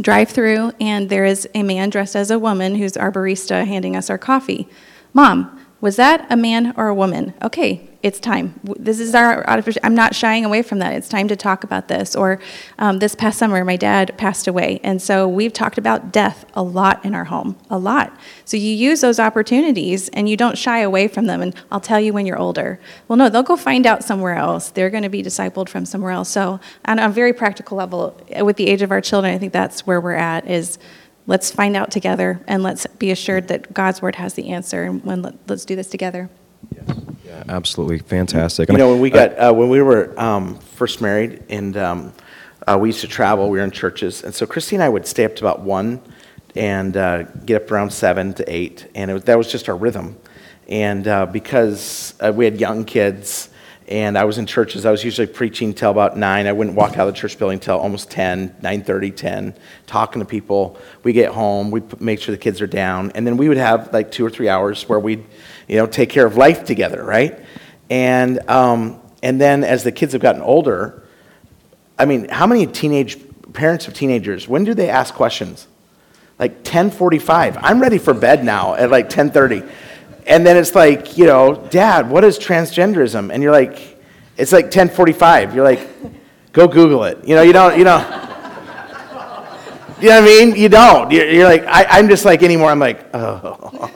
drive 0.00 0.30
through 0.30 0.72
and 0.80 1.10
there 1.10 1.26
is 1.26 1.46
a 1.54 1.62
man 1.62 1.90
dressed 1.90 2.16
as 2.16 2.30
a 2.30 2.38
woman 2.38 2.76
who's 2.76 2.96
our 2.96 3.12
barista 3.12 3.66
handing 3.66 3.94
us 3.94 4.08
our 4.08 4.16
coffee. 4.16 4.66
Mom, 5.12 5.66
was 5.82 5.96
that 5.96 6.26
a 6.30 6.36
man 6.36 6.72
or 6.78 6.88
a 6.88 6.94
woman? 6.94 7.34
Okay, 7.42 7.87
it's 8.00 8.20
time. 8.20 8.60
This 8.62 9.00
is 9.00 9.12
our, 9.12 9.44
I'm 9.82 9.94
not 9.94 10.14
shying 10.14 10.44
away 10.44 10.62
from 10.62 10.78
that. 10.78 10.92
It's 10.92 11.08
time 11.08 11.26
to 11.28 11.34
talk 11.34 11.64
about 11.64 11.88
this. 11.88 12.14
Or 12.14 12.38
um, 12.78 13.00
this 13.00 13.16
past 13.16 13.40
summer, 13.40 13.64
my 13.64 13.76
dad 13.76 14.16
passed 14.16 14.46
away. 14.46 14.80
And 14.84 15.02
so 15.02 15.26
we've 15.26 15.52
talked 15.52 15.78
about 15.78 16.12
death 16.12 16.44
a 16.54 16.62
lot 16.62 17.04
in 17.04 17.12
our 17.12 17.24
home, 17.24 17.58
a 17.68 17.76
lot. 17.76 18.16
So 18.44 18.56
you 18.56 18.72
use 18.72 19.00
those 19.00 19.18
opportunities 19.18 20.08
and 20.10 20.28
you 20.28 20.36
don't 20.36 20.56
shy 20.56 20.78
away 20.78 21.08
from 21.08 21.26
them. 21.26 21.42
And 21.42 21.56
I'll 21.72 21.80
tell 21.80 21.98
you 21.98 22.12
when 22.12 22.24
you're 22.24 22.38
older. 22.38 22.78
Well, 23.08 23.16
no, 23.16 23.28
they'll 23.28 23.42
go 23.42 23.56
find 23.56 23.84
out 23.84 24.04
somewhere 24.04 24.36
else. 24.36 24.70
They're 24.70 24.90
going 24.90 25.02
to 25.02 25.08
be 25.08 25.22
discipled 25.22 25.68
from 25.68 25.84
somewhere 25.84 26.12
else. 26.12 26.28
So 26.28 26.60
on 26.84 27.00
a 27.00 27.08
very 27.08 27.32
practical 27.32 27.76
level, 27.76 28.16
with 28.42 28.56
the 28.56 28.68
age 28.68 28.82
of 28.82 28.92
our 28.92 29.00
children, 29.00 29.34
I 29.34 29.38
think 29.38 29.52
that's 29.52 29.88
where 29.88 30.00
we're 30.00 30.12
at 30.12 30.46
is 30.48 30.78
let's 31.26 31.50
find 31.50 31.76
out 31.76 31.90
together 31.90 32.40
and 32.46 32.62
let's 32.62 32.86
be 32.86 33.10
assured 33.10 33.48
that 33.48 33.74
God's 33.74 34.00
word 34.00 34.14
has 34.16 34.34
the 34.34 34.50
answer. 34.50 34.84
And 34.84 35.04
when, 35.04 35.22
let, 35.22 35.34
let's 35.48 35.64
do 35.64 35.74
this 35.74 35.88
together. 35.88 36.30
Yeah, 37.28 37.44
absolutely 37.48 37.98
fantastic. 37.98 38.70
You 38.70 38.78
know, 38.78 38.90
when 38.90 39.00
we 39.00 39.10
got 39.10 39.38
uh, 39.38 39.52
when 39.52 39.68
we 39.68 39.82
were 39.82 40.18
um, 40.18 40.58
first 40.58 41.02
married, 41.02 41.42
and 41.50 41.76
um, 41.76 42.12
uh, 42.66 42.78
we 42.80 42.88
used 42.88 43.02
to 43.02 43.08
travel, 43.08 43.50
we 43.50 43.58
were 43.58 43.64
in 43.64 43.70
churches, 43.70 44.24
and 44.24 44.34
so 44.34 44.46
Christy 44.46 44.76
and 44.76 44.82
I 44.82 44.88
would 44.88 45.06
stay 45.06 45.24
up 45.26 45.36
to 45.36 45.44
about 45.44 45.60
one, 45.60 46.00
and 46.56 46.96
uh, 46.96 47.24
get 47.44 47.62
up 47.62 47.70
around 47.70 47.92
seven 47.92 48.32
to 48.34 48.44
eight, 48.50 48.90
and 48.94 49.10
it 49.10 49.14
was, 49.14 49.24
that 49.24 49.36
was 49.36 49.52
just 49.52 49.68
our 49.68 49.76
rhythm. 49.76 50.16
And 50.68 51.06
uh, 51.06 51.26
because 51.26 52.14
uh, 52.20 52.32
we 52.34 52.46
had 52.46 52.58
young 52.58 52.84
kids, 52.84 53.50
and 53.88 54.18
I 54.18 54.24
was 54.24 54.36
in 54.36 54.44
churches, 54.44 54.84
I 54.84 54.90
was 54.90 55.02
usually 55.02 55.26
preaching 55.26 55.72
till 55.72 55.90
about 55.90 56.16
nine. 56.16 56.46
I 56.46 56.52
wouldn't 56.52 56.76
walk 56.76 56.98
out 56.98 57.08
of 57.08 57.14
the 57.14 57.18
church 57.18 57.38
building 57.38 57.58
till 57.58 57.78
almost 57.78 58.10
10, 58.10 58.56
9.30, 58.62 59.16
10, 59.16 59.54
talking 59.86 60.20
to 60.20 60.26
people. 60.26 60.78
We 61.04 61.14
get 61.14 61.32
home, 61.32 61.70
we 61.70 61.82
make 61.98 62.20
sure 62.20 62.34
the 62.34 62.40
kids 62.40 62.60
are 62.60 62.66
down, 62.66 63.12
and 63.14 63.26
then 63.26 63.38
we 63.38 63.48
would 63.48 63.56
have 63.56 63.92
like 63.92 64.12
two 64.12 64.26
or 64.26 64.30
three 64.30 64.48
hours 64.48 64.86
where 64.88 65.00
we'd, 65.00 65.24
you 65.68 65.76
know, 65.76 65.86
take 65.86 66.10
care 66.10 66.26
of 66.26 66.36
life 66.36 66.64
together, 66.64 67.02
right? 67.02 67.38
And, 67.88 68.46
um, 68.50 69.00
and 69.22 69.40
then 69.40 69.64
as 69.64 69.84
the 69.84 69.92
kids 69.92 70.12
have 70.12 70.20
gotten 70.20 70.42
older, 70.42 71.02
I 71.98 72.04
mean, 72.04 72.28
how 72.28 72.46
many 72.46 72.66
teenage 72.66 73.18
parents 73.54 73.88
of 73.88 73.94
teenagers, 73.94 74.46
when 74.46 74.64
do 74.64 74.74
they 74.74 74.90
ask 74.90 75.14
questions? 75.14 75.66
Like 76.38 76.62
10:45. 76.62 77.58
I'm 77.60 77.80
ready 77.80 77.98
for 77.98 78.14
bed 78.14 78.44
now 78.44 78.74
at 78.74 78.90
like 78.90 79.08
10:30. 79.08 79.68
And 80.28 80.46
then 80.46 80.56
it's 80.56 80.74
like, 80.74 81.16
you 81.16 81.26
know, 81.26 81.66
dad, 81.70 82.08
what 82.08 82.22
is 82.22 82.38
transgenderism? 82.38 83.32
And 83.32 83.42
you're 83.42 83.52
like 83.52 83.98
it's 84.36 84.52
like 84.52 84.70
10:45. 84.70 85.54
You're 85.54 85.64
like 85.64 85.88
go 86.52 86.68
google 86.68 87.04
it. 87.04 87.26
You 87.26 87.34
know, 87.34 87.42
you 87.42 87.52
don't 87.52 87.76
you 87.78 87.84
know 87.84 87.98
You 90.00 90.10
know 90.10 90.20
what 90.20 90.22
I 90.22 90.26
mean? 90.26 90.54
You 90.54 90.68
don't. 90.68 91.10
You're, 91.10 91.28
you're 91.28 91.48
like 91.48 91.64
I, 91.66 91.84
I'm 91.98 92.08
just 92.08 92.24
like 92.24 92.44
anymore. 92.44 92.70
I'm 92.70 92.78
like, 92.78 93.06
oh. 93.14 93.90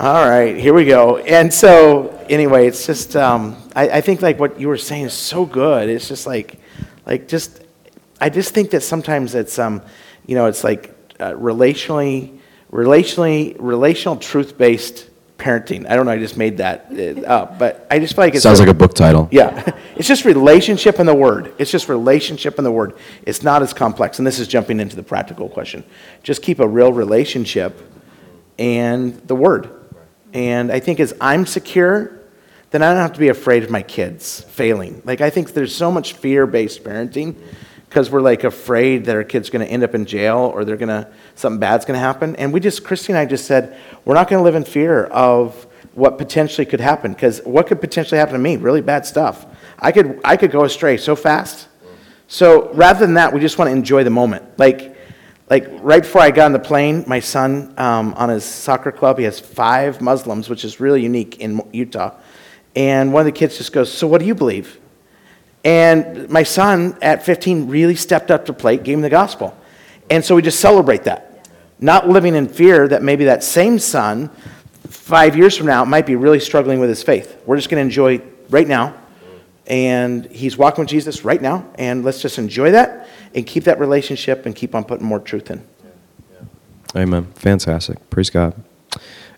All 0.00 0.26
right, 0.26 0.56
here 0.56 0.72
we 0.72 0.86
go. 0.86 1.18
And 1.18 1.52
so, 1.52 2.24
anyway, 2.30 2.66
it's 2.66 2.86
just, 2.86 3.16
um, 3.16 3.62
I, 3.76 3.98
I 3.98 4.00
think 4.00 4.22
like 4.22 4.40
what 4.40 4.58
you 4.58 4.68
were 4.68 4.78
saying 4.78 5.04
is 5.04 5.12
so 5.12 5.44
good. 5.44 5.90
It's 5.90 6.08
just 6.08 6.26
like, 6.26 6.58
like 7.04 7.28
just, 7.28 7.62
I 8.18 8.30
just 8.30 8.54
think 8.54 8.70
that 8.70 8.80
sometimes 8.80 9.34
it's, 9.34 9.58
um, 9.58 9.82
you 10.24 10.34
know, 10.36 10.46
it's 10.46 10.64
like 10.64 10.96
uh, 11.20 11.32
relationally, 11.32 12.39
relationally, 12.70 13.56
relational 13.58 14.16
truth-based 14.16 15.08
parenting. 15.38 15.88
I 15.88 15.96
don't 15.96 16.06
know. 16.06 16.12
I 16.12 16.18
just 16.18 16.36
made 16.36 16.58
that 16.58 16.86
uh, 16.90 17.26
up, 17.26 17.58
but 17.58 17.86
I 17.90 17.98
just 17.98 18.14
feel 18.14 18.24
like 18.24 18.34
it 18.34 18.40
sounds 18.40 18.60
like 18.60 18.68
a 18.68 18.74
book 18.74 18.94
title. 18.94 19.28
yeah, 19.32 19.74
it's 19.96 20.06
just 20.06 20.24
relationship 20.24 21.00
in 21.00 21.06
the 21.06 21.14
word. 21.14 21.54
It's 21.58 21.70
just 21.70 21.88
relationship 21.88 22.58
in 22.58 22.64
the 22.64 22.70
word. 22.70 22.96
It's 23.22 23.42
not 23.42 23.62
as 23.62 23.72
complex. 23.72 24.18
And 24.18 24.26
this 24.26 24.38
is 24.38 24.46
jumping 24.46 24.78
into 24.78 24.96
the 24.96 25.02
practical 25.02 25.48
question. 25.48 25.82
Just 26.22 26.42
keep 26.42 26.60
a 26.60 26.68
real 26.68 26.92
relationship 26.92 27.80
and 28.58 29.16
the 29.26 29.34
word. 29.34 29.70
And 30.32 30.70
I 30.70 30.78
think 30.78 31.00
as 31.00 31.14
I'm 31.20 31.46
secure, 31.46 32.20
then 32.70 32.82
I 32.82 32.92
don't 32.92 33.02
have 33.02 33.14
to 33.14 33.18
be 33.18 33.28
afraid 33.28 33.64
of 33.64 33.70
my 33.70 33.82
kids 33.82 34.42
failing. 34.42 35.02
Like, 35.04 35.20
I 35.20 35.30
think 35.30 35.54
there's 35.54 35.74
so 35.74 35.90
much 35.90 36.12
fear 36.12 36.46
based 36.46 36.84
parenting 36.84 37.34
because 37.90 38.08
we're 38.08 38.20
like 38.20 38.44
afraid 38.44 39.06
that 39.06 39.16
our 39.16 39.24
kid's 39.24 39.50
going 39.50 39.66
to 39.66 39.70
end 39.70 39.82
up 39.82 39.96
in 39.96 40.06
jail 40.06 40.52
or 40.54 40.64
they're 40.64 40.76
going 40.76 40.88
to, 40.88 41.10
something 41.34 41.58
bad's 41.58 41.84
going 41.84 41.96
to 41.96 42.00
happen. 42.00 42.36
And 42.36 42.52
we 42.52 42.60
just, 42.60 42.84
Christy 42.84 43.12
and 43.12 43.18
I 43.18 43.26
just 43.26 43.46
said, 43.46 43.76
we're 44.04 44.14
not 44.14 44.28
going 44.28 44.38
to 44.38 44.44
live 44.44 44.54
in 44.54 44.62
fear 44.62 45.06
of 45.06 45.66
what 45.94 46.16
potentially 46.16 46.64
could 46.64 46.78
happen 46.78 47.12
because 47.12 47.40
what 47.40 47.66
could 47.66 47.80
potentially 47.80 48.18
happen 48.18 48.34
to 48.34 48.38
me? 48.38 48.56
Really 48.56 48.80
bad 48.80 49.04
stuff. 49.06 49.44
I 49.76 49.90
could, 49.90 50.20
I 50.22 50.36
could 50.36 50.52
go 50.52 50.62
astray 50.62 50.98
so 50.98 51.16
fast. 51.16 51.66
So 52.28 52.72
rather 52.74 53.00
than 53.00 53.14
that, 53.14 53.32
we 53.32 53.40
just 53.40 53.58
want 53.58 53.70
to 53.70 53.72
enjoy 53.72 54.04
the 54.04 54.10
moment. 54.10 54.56
Like, 54.56 54.96
like 55.48 55.66
right 55.80 56.02
before 56.02 56.20
I 56.20 56.30
got 56.30 56.44
on 56.44 56.52
the 56.52 56.60
plane, 56.60 57.02
my 57.08 57.18
son 57.18 57.74
um, 57.76 58.14
on 58.14 58.28
his 58.28 58.44
soccer 58.44 58.92
club, 58.92 59.18
he 59.18 59.24
has 59.24 59.40
five 59.40 60.00
Muslims, 60.00 60.48
which 60.48 60.64
is 60.64 60.78
really 60.78 61.02
unique 61.02 61.40
in 61.40 61.60
Utah. 61.72 62.14
And 62.76 63.12
one 63.12 63.22
of 63.22 63.26
the 63.26 63.36
kids 63.36 63.58
just 63.58 63.72
goes, 63.72 63.92
"So 63.92 64.06
what 64.06 64.20
do 64.20 64.28
you 64.28 64.34
believe?" 64.36 64.78
And 65.64 66.28
my 66.30 66.42
son 66.42 66.96
at 67.02 67.24
15 67.24 67.68
really 67.68 67.94
stepped 67.94 68.30
up 68.30 68.46
to 68.46 68.52
plate, 68.52 68.82
gave 68.82 68.94
him 68.94 69.02
the 69.02 69.10
gospel, 69.10 69.56
and 70.08 70.24
so 70.24 70.34
we 70.34 70.42
just 70.42 70.60
celebrate 70.60 71.04
that, 71.04 71.48
not 71.78 72.08
living 72.08 72.34
in 72.34 72.48
fear 72.48 72.88
that 72.88 73.02
maybe 73.02 73.26
that 73.26 73.44
same 73.44 73.78
son, 73.78 74.28
five 74.88 75.36
years 75.36 75.56
from 75.56 75.66
now, 75.66 75.84
might 75.84 76.06
be 76.06 76.16
really 76.16 76.40
struggling 76.40 76.80
with 76.80 76.88
his 76.88 77.02
faith. 77.02 77.40
We're 77.46 77.56
just 77.56 77.68
going 77.68 77.80
to 77.80 77.84
enjoy 77.84 78.22
right 78.48 78.66
now 78.66 78.94
and 79.70 80.26
he's 80.26 80.58
walking 80.58 80.82
with 80.82 80.88
Jesus 80.88 81.24
right 81.24 81.40
now, 81.40 81.64
and 81.76 82.04
let's 82.04 82.20
just 82.20 82.38
enjoy 82.38 82.72
that 82.72 83.08
and 83.36 83.46
keep 83.46 83.64
that 83.64 83.78
relationship 83.78 84.44
and 84.44 84.54
keep 84.54 84.74
on 84.74 84.82
putting 84.82 85.06
more 85.06 85.20
truth 85.20 85.48
in. 85.48 85.64
Amen. 86.96 87.26
Fantastic. 87.36 88.10
Praise 88.10 88.30
God. 88.30 88.52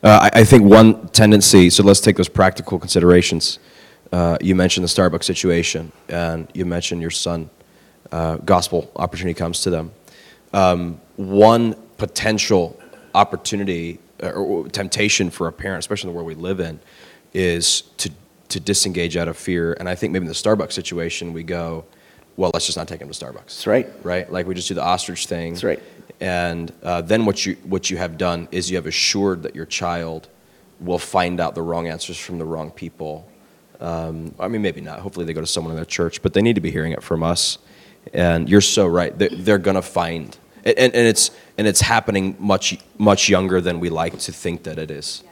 Uh, 0.03 0.31
I, 0.33 0.41
I 0.41 0.45
think 0.45 0.65
one 0.65 1.07
tendency, 1.09 1.69
so 1.69 1.83
let's 1.83 2.01
take 2.01 2.17
those 2.17 2.31
practical 2.31 2.79
considerations. 2.79 3.59
Uh, 4.13 4.37
you 4.41 4.55
mentioned 4.55 4.85
the 4.85 4.89
Starbucks 4.89 5.25
situation, 5.25 5.91
and 6.09 6.47
you 6.55 6.65
mentioned 6.65 7.01
your 7.01 7.11
son. 7.11 7.49
Uh, 8.11 8.37
gospel 8.37 8.93
opportunity 8.97 9.35
comes 9.35 9.63
to 9.63 9.71
them. 9.71 9.91
Um, 10.53 11.01
one 11.17 11.75
potential 11.97 12.79
opportunity 13.15 13.99
or 14.23 14.69
temptation 14.69 15.31
for 15.31 15.49
a 15.49 15.53
parent, 15.53 15.81
especially 15.81 16.09
in 16.09 16.15
the 16.15 16.17
world 16.17 16.27
we 16.27 16.35
live 16.35 16.61
in, 16.61 16.79
is 17.33 17.83
to 17.99 18.11
to 18.51 18.61
disengage 18.61 19.17
out 19.17 19.29
of 19.29 19.37
fear. 19.39 19.73
And 19.81 19.89
I 19.89 19.95
think 19.95 20.13
maybe 20.13 20.25
in 20.25 20.29
the 20.29 20.35
Starbucks 20.35 20.73
situation, 20.73 21.33
we 21.33 21.43
go, 21.43 21.87
well, 22.37 22.51
let's 22.53 22.67
just 22.67 22.77
not 22.77 22.87
take 22.87 23.01
him 23.01 23.11
to 23.11 23.15
Starbucks. 23.15 23.47
That's 23.47 23.67
right. 23.67 23.89
Right? 24.03 24.31
Like 24.31 24.47
we 24.47 24.55
just 24.55 24.69
do 24.69 24.75
the 24.75 24.83
ostrich 24.83 25.27
thing. 25.27 25.55
That's 25.55 25.65
right. 25.65 25.83
And 26.21 26.71
uh, 26.83 27.01
then 27.01 27.25
what 27.25 27.47
you 27.47 27.55
what 27.65 27.91
you 27.91 27.97
have 27.97 28.19
done 28.19 28.49
is 28.53 28.71
you 28.71 28.77
have 28.77 28.87
assured 28.87 29.43
that 29.45 29.57
your 29.57 29.67
child 29.67 30.29
will 30.81 30.99
find 30.99 31.41
out 31.41 31.55
the 31.55 31.63
wrong 31.63 31.89
answers 31.89 32.19
from 32.19 32.39
the 32.39 32.45
wrong 32.45 32.71
people. 32.71 33.27
Um, 33.83 34.35
I 34.39 34.47
mean, 34.49 34.63
maybe 34.63 34.81
not. 34.81 35.01
Hopefully, 35.01 35.27
they 35.27 35.33
go 35.33 35.41
to 35.41 35.47
someone 35.47 35.73
in 35.73 35.77
their 35.77 35.85
church, 35.85 36.23
but 36.23 36.33
they 36.35 36.41
need 36.43 36.55
to 36.55 36.61
be 36.61 36.71
hearing 36.71 36.93
it 36.93 37.03
from 37.03 37.23
us. 37.23 37.59
And 38.15 38.49
you're 38.49 38.61
so 38.61 38.87
right. 38.87 39.17
They're, 39.19 39.29
they're 39.31 39.59
going 39.59 39.75
to 39.75 39.83
find, 39.83 40.37
and, 40.65 40.79
and 40.79 40.95
it's 40.95 41.31
and 41.59 41.67
it's 41.67 41.81
happening 41.81 42.37
much 42.39 42.79
much 42.99 43.29
younger 43.29 43.61
than 43.61 43.81
we 43.81 43.91
like 43.91 44.19
to 44.21 44.33
think 44.33 44.63
that 44.65 44.79
it 44.79 44.91
is. 44.91 45.23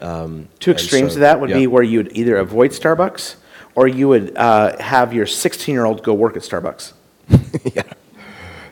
Um, 0.00 0.48
Two 0.60 0.70
extremes 0.70 1.12
so- 1.12 1.16
of 1.16 1.20
that 1.20 1.40
would 1.40 1.50
yeah. 1.50 1.56
be 1.58 1.66
where 1.66 1.82
you 1.82 1.98
would 1.98 2.16
either 2.16 2.36
avoid 2.36 2.70
Starbucks 2.70 3.36
or 3.74 3.88
you 3.88 4.08
would 4.08 4.36
uh, 4.36 4.76
have 4.80 5.12
your 5.12 5.26
16 5.26 5.72
year 5.74 5.84
old 5.84 6.02
go 6.02 6.14
work 6.14 6.36
at 6.36 6.42
Starbucks 6.42 6.92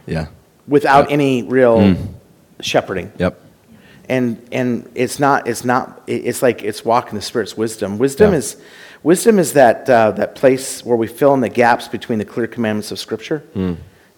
Yeah. 0.07 0.27
without 0.69 1.05
Yep. 1.05 1.11
any 1.13 1.43
real 1.43 1.79
Mm. 1.79 2.09
shepherding. 2.61 3.13
Yep. 3.19 3.41
And 4.09 4.47
and 4.53 4.89
it's 4.95 5.19
not 5.19 5.47
it's 5.47 5.65
not 5.65 6.03
it's 6.07 6.43
like 6.43 6.63
it's 6.63 6.85
walking 6.85 7.15
the 7.15 7.23
spirit's 7.23 7.57
wisdom 7.57 7.99
wisdom 7.99 8.33
Yeah. 8.33 8.39
is 8.39 8.57
wisdom 9.03 9.39
is 9.39 9.53
that 9.55 9.89
uh, 9.89 10.11
that 10.13 10.35
place 10.35 10.85
where 10.85 10.97
we 10.97 11.07
fill 11.07 11.35
in 11.35 11.41
the 11.41 11.49
gaps 11.49 11.89
between 11.89 12.19
the 12.19 12.25
clear 12.25 12.47
commandments 12.47 12.91
of 12.93 12.99
scripture 12.99 13.43
Mm. 13.55 13.77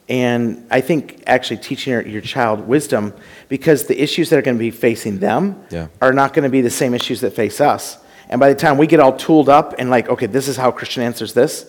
and 0.08 0.66
i 0.70 0.80
think 0.80 1.22
actually 1.26 1.58
teaching 1.58 1.92
your, 1.92 2.02
your 2.02 2.20
child 2.20 2.66
wisdom 2.66 3.12
because 3.48 3.86
the 3.86 4.00
issues 4.02 4.30
that 4.30 4.38
are 4.38 4.42
going 4.42 4.56
to 4.56 4.64
be 4.70 4.70
facing 4.70 5.18
them 5.18 5.62
Yeah. 5.70 5.86
are 6.00 6.12
not 6.12 6.32
going 6.34 6.44
to 6.44 6.50
be 6.50 6.60
the 6.62 6.70
same 6.70 6.94
issues 6.94 7.20
that 7.20 7.34
face 7.34 7.60
us 7.60 7.98
and 8.28 8.40
by 8.40 8.48
the 8.48 8.58
time 8.58 8.78
we 8.78 8.86
get 8.86 9.00
all 9.00 9.16
tooled 9.16 9.48
up 9.48 9.74
and 9.78 9.88
like 9.90 10.08
okay 10.08 10.26
this 10.26 10.48
is 10.48 10.56
how 10.56 10.70
christian 10.72 11.02
answers 11.02 11.32
this 11.34 11.66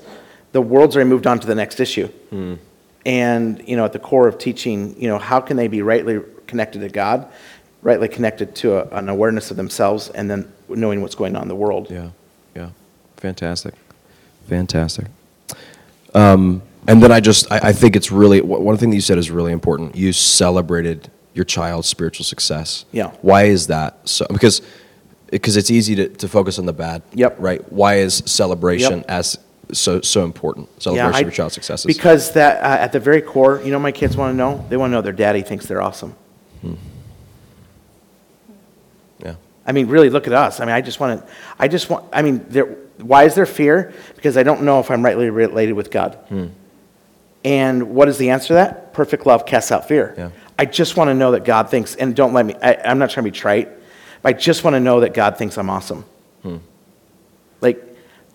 the 0.53 0.62
world's 0.62 0.95
already 0.95 1.10
moved 1.10 1.27
on 1.27 1.39
to 1.39 1.47
the 1.47 1.56
next 1.56 1.80
issue 1.80 2.10
And, 3.06 3.65
you 3.65 3.77
know, 3.77 3.86
at 3.86 3.93
the 3.93 3.99
core 3.99 4.27
of 4.27 4.38
teaching, 4.38 4.99
you 5.01 5.08
know, 5.08 5.17
how 5.17 5.39
can 5.39 5.56
they 5.56 5.69
be 5.69 5.82
rightly 5.82 6.19
connected 6.45 6.80
to 6.82 6.89
God, 6.89 7.27
rightly 7.81 8.07
connected 8.07 8.55
to 8.55 8.77
a, 8.77 8.97
an 8.97 9.09
awareness 9.09 9.51
of 9.51 9.57
themselves, 9.57 10.09
and 10.09 10.29
then 10.29 10.51
knowing 10.69 11.01
what's 11.01 11.15
going 11.15 11.35
on 11.35 11.43
in 11.43 11.47
the 11.47 11.55
world. 11.55 11.89
Yeah, 11.89 12.09
yeah, 12.55 12.69
fantastic, 13.17 13.73
fantastic. 14.47 15.07
Um, 16.13 16.61
and 16.87 17.03
then 17.03 17.11
I 17.11 17.19
just, 17.19 17.51
I, 17.51 17.59
I 17.69 17.73
think 17.73 17.95
it's 17.95 18.11
really 18.11 18.41
one 18.41 18.77
thing 18.77 18.89
that 18.91 18.95
you 18.95 19.01
said 19.01 19.17
is 19.17 19.29
really 19.29 19.51
important. 19.51 19.95
You 19.95 20.13
celebrated 20.13 21.09
your 21.33 21.45
child's 21.45 21.87
spiritual 21.87 22.23
success. 22.23 22.85
Yeah. 22.91 23.11
Why 23.21 23.43
is 23.43 23.67
that? 23.67 24.07
So 24.07 24.25
because 24.31 24.61
because 25.29 25.57
it's 25.57 25.69
easy 25.69 25.93
to, 25.95 26.07
to 26.07 26.27
focus 26.29 26.57
on 26.57 26.65
the 26.65 26.73
bad. 26.73 27.01
Yep. 27.13 27.35
Right. 27.39 27.71
Why 27.71 27.95
is 27.95 28.23
celebration 28.25 28.99
Yep. 28.99 29.05
as 29.09 29.37
so 29.73 29.99
so 30.01 30.23
important? 30.23 30.81
Celebration 30.81 31.13
I- 31.13 31.19
of 31.19 31.25
your 31.25 31.31
child's 31.31 31.53
successes. 31.55 31.85
Because 31.85 32.31
that, 32.31 32.63
uh, 32.63 32.81
at 32.81 32.93
the 32.93 32.99
very 32.99 33.21
core, 33.21 33.61
you 33.63 33.71
know, 33.71 33.79
my 33.79 33.91
kids 33.91 34.15
want 34.15 34.31
to 34.33 34.37
know. 34.37 34.65
They 34.69 34.77
want 34.77 34.91
to 34.91 34.93
know 34.93 35.01
their 35.01 35.11
daddy 35.11 35.41
thinks 35.41 35.65
they're 35.65 35.81
awesome. 35.81 36.15
yeah. 36.63 36.71
I 39.67 39.73
mean, 39.73 39.88
really, 39.88 40.10
look 40.10 40.27
at 40.27 40.34
us. 40.34 40.62
I 40.62 40.65
mean, 40.65 40.73
I 40.73 40.82
just 40.82 40.99
want 40.99 41.21
to. 41.21 41.34
I 41.60 41.67
just 41.67 41.89
want. 41.89 42.06
I 42.13 42.21
mean, 42.21 42.45
there. 42.47 42.65
Why 42.99 43.25
is 43.25 43.36
there 43.36 43.45
fear? 43.45 43.93
Because 44.15 44.38
I 44.38 44.43
don't 44.43 44.63
know 44.63 44.80
if 44.80 44.89
I'm 44.89 45.03
rightly 45.03 45.30
related 45.30 45.73
with 45.73 45.91
God. 45.91 46.15
Hmm. 46.30 46.47
And 47.43 47.93
what 47.93 48.08
is 48.08 48.17
the 48.17 48.32
answer 48.32 48.47
to 48.47 48.53
that? 48.56 48.93
Perfect 48.93 49.25
love 49.25 49.45
casts 49.45 49.71
out 49.71 49.88
fear. 49.88 50.15
Yeah. 50.17 50.30
I 50.58 50.65
just 50.65 50.97
want 50.97 51.10
to 51.10 51.13
know 51.13 51.32
that 51.32 51.43
God 51.45 51.69
thinks, 51.69 51.95
and 51.95 52.15
don't 52.15 52.34
let 52.34 52.45
me. 52.45 52.56
I, 52.63 52.75
I'm 52.75 52.97
not 52.97 53.10
trying 53.10 53.25
to 53.25 53.32
be 53.32 53.38
trite. 53.38 53.69
But 54.21 54.30
I 54.30 54.34
just 54.34 54.63
want 54.63 54.73
to 54.75 54.80
know 54.80 55.01
that 55.01 55.13
God 55.13 55.38
thinks 55.38 55.58
I'm 55.58 55.69
awesome. 55.69 56.06
Hmm. 56.41 56.58
Like, 57.62 57.84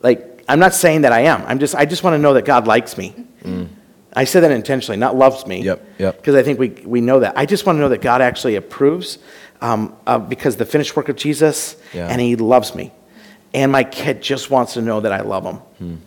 like 0.03 0.45
I'm 0.49 0.59
not 0.59 0.75
saying 0.75 1.01
that 1.03 1.12
I 1.12 1.21
am. 1.23 1.42
I'm 1.47 1.59
just. 1.59 1.75
I 1.75 1.87
just 1.87 2.05
want 2.05 2.14
to 2.14 2.18
know 2.18 2.35
that 2.35 2.45
God 2.45 2.66
likes 2.66 2.99
me. 2.99 3.14
I 4.14 4.25
said 4.25 4.40
that 4.40 4.51
intentionally, 4.51 4.99
not 4.99 5.16
loves 5.16 5.47
me. 5.47 5.61
Hmm. 5.61 5.66
Yep, 5.66 5.87
yep. 5.99 6.16
Because 6.18 6.35
I 6.35 6.42
think 6.42 6.59
we, 6.59 6.68
we 6.85 7.01
know 7.01 7.21
that. 7.21 7.37
I 7.37 7.47
just 7.47 7.64
want 7.64 7.77
to 7.77 7.81
know 7.81 7.88
that 7.88 8.03
God 8.03 8.21
actually 8.21 8.57
approves 8.57 9.18
um, 9.62 9.96
uh, 10.07 10.18
because 10.18 10.57
the 10.57 10.66
finished 10.66 10.94
work 10.96 11.09
of 11.09 11.16
Jesus, 11.16 11.77
Yeah. 11.94 12.09
and 12.09 12.20
He 12.20 12.37
loves 12.37 12.75
me. 12.75 12.92
And 13.55 13.70
my 13.70 13.85
kid 13.85 14.22
just 14.22 14.51
wants 14.51 14.75
to 14.75 14.83
know 14.83 15.01
that 15.01 15.12
I 15.12 15.20
love 15.20 15.44
him. 15.44 16.01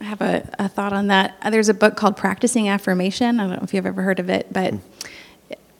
I 0.00 0.04
have 0.04 0.20
a, 0.20 0.48
a 0.58 0.68
thought 0.68 0.92
on 0.92 1.08
that. 1.08 1.36
Uh, 1.42 1.50
There's 1.50 1.68
a 1.68 1.74
book 1.74 1.96
called 1.96 2.16
Practicing 2.16 2.68
Affirmation. 2.68 3.40
I 3.40 3.46
don't 3.46 3.56
know 3.56 3.62
if 3.62 3.74
you've 3.74 3.86
ever 3.86 4.02
heard 4.02 4.20
of 4.20 4.28
it, 4.28 4.52
but 4.52 4.74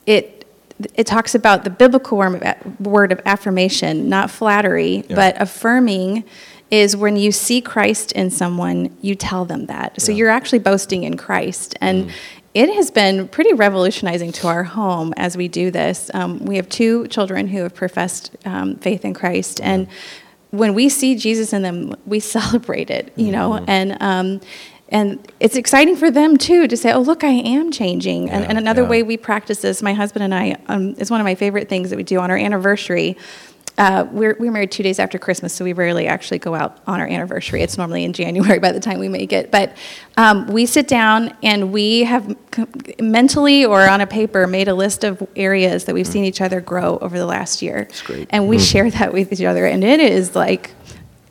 it 0.05 0.45
it 0.93 1.07
talks 1.07 1.33
about 1.35 1.63
the 1.63 1.69
biblical 1.69 2.17
word 2.17 2.43
of, 2.43 2.79
word 2.81 3.11
of 3.13 3.21
affirmation, 3.25 4.09
not 4.09 4.29
flattery, 4.29 5.05
Yeah. 5.07 5.15
but 5.15 5.41
affirming 5.41 6.25
is 6.69 6.97
when 6.97 7.15
you 7.15 7.31
see 7.31 7.61
Christ 7.61 8.11
in 8.11 8.29
someone, 8.29 8.95
you 9.01 9.15
tell 9.15 9.45
them 9.45 9.67
that. 9.67 10.01
So 10.01 10.11
you're 10.11 10.29
actually 10.29 10.59
boasting 10.59 11.03
in 11.03 11.15
Christ. 11.15 11.75
And 11.79 12.11
it 12.55 12.73
has 12.73 12.89
been 12.89 13.27
pretty 13.27 13.53
revolutionizing 13.53 14.31
to 14.31 14.47
our 14.47 14.63
home 14.63 15.13
as 15.17 15.35
we 15.35 15.49
do 15.49 15.69
this. 15.69 16.09
Um, 16.13 16.39
we 16.39 16.55
have 16.55 16.69
two 16.69 17.05
children 17.09 17.49
who 17.49 17.63
have 17.63 17.75
professed 17.75 18.33
um, 18.45 18.77
faith 18.77 19.03
in 19.03 19.13
Christ. 19.13 19.59
And 19.61 19.89
when 20.51 20.73
we 20.73 20.87
see 20.87 21.15
Jesus 21.17 21.51
in 21.51 21.63
them, 21.63 21.93
we 22.05 22.19
celebrate 22.21 22.89
it, 22.89 23.11
you 23.17 23.31
know, 23.31 23.63
and 23.67 24.01
um, 24.01 24.41
and 24.89 25.31
it's 25.39 25.55
exciting 25.55 25.95
for 25.95 26.11
them 26.11 26.37
too 26.37 26.67
to 26.67 26.77
say, 26.77 26.93
"Oh, 26.93 27.01
look, 27.01 27.23
I 27.23 27.29
am 27.29 27.71
changing." 27.71 28.29
and, 28.29 28.45
and 28.45 28.57
another 28.57 28.83
yeah. 28.83 28.89
way 28.89 29.03
we 29.03 29.17
practice 29.17 29.61
this, 29.61 29.81
my 29.81 29.93
husband 29.93 30.23
and 30.23 30.33
I, 30.33 30.57
um, 30.67 30.93
is 30.97 31.09
one 31.11 31.19
of 31.19 31.25
my 31.25 31.35
favorite 31.35 31.67
things 31.67 31.89
that 31.89 31.97
we 31.97 32.03
do 32.03 32.19
on 32.19 32.31
our 32.31 32.37
anniversary. 32.37 33.17
Uh, 33.77 34.07
we're, 34.11 34.35
we're 34.39 34.51
married 34.51 34.71
two 34.71 34.83
days 34.83 34.99
after 34.99 35.19
Christmas, 35.19 35.53
so 35.53 35.65
we 35.65 35.73
rarely 35.73 36.07
actually 36.07 36.39
go 36.39 36.55
out 36.55 36.79
on 36.87 36.99
our 36.99 37.07
anniversary. 37.07 37.61
It's 37.61 37.77
normally 37.77 38.03
in 38.03 38.13
January 38.13 38.59
by 38.59 38.71
the 38.71 38.79
time 38.79 38.99
we 38.99 39.09
make 39.09 39.33
it. 39.33 39.51
But 39.51 39.75
um, 40.17 40.47
we 40.47 40.65
sit 40.65 40.87
down 40.87 41.35
and 41.43 41.73
we 41.73 42.03
have 42.03 42.35
mentally 42.99 43.65
or 43.65 43.87
on 43.87 44.01
a 44.01 44.07
paper 44.07 44.47
made 44.47 44.67
a 44.67 44.73
list 44.73 45.03
of 45.03 45.27
areas 45.35 45.85
that 45.85 45.95
we've 45.95 46.07
seen 46.07 46.23
each 46.23 46.41
other 46.41 46.61
grow 46.61 46.97
over 46.99 47.17
the 47.17 47.25
last 47.25 47.61
year. 47.61 47.85
That's 47.85 48.01
great. 48.01 48.27
And 48.31 48.47
we 48.47 48.59
share 48.59 48.89
that 48.91 49.11
with 49.11 49.33
each 49.33 49.41
other, 49.41 49.65
and 49.65 49.83
it 49.83 49.99
is 49.99 50.35
like 50.35 50.71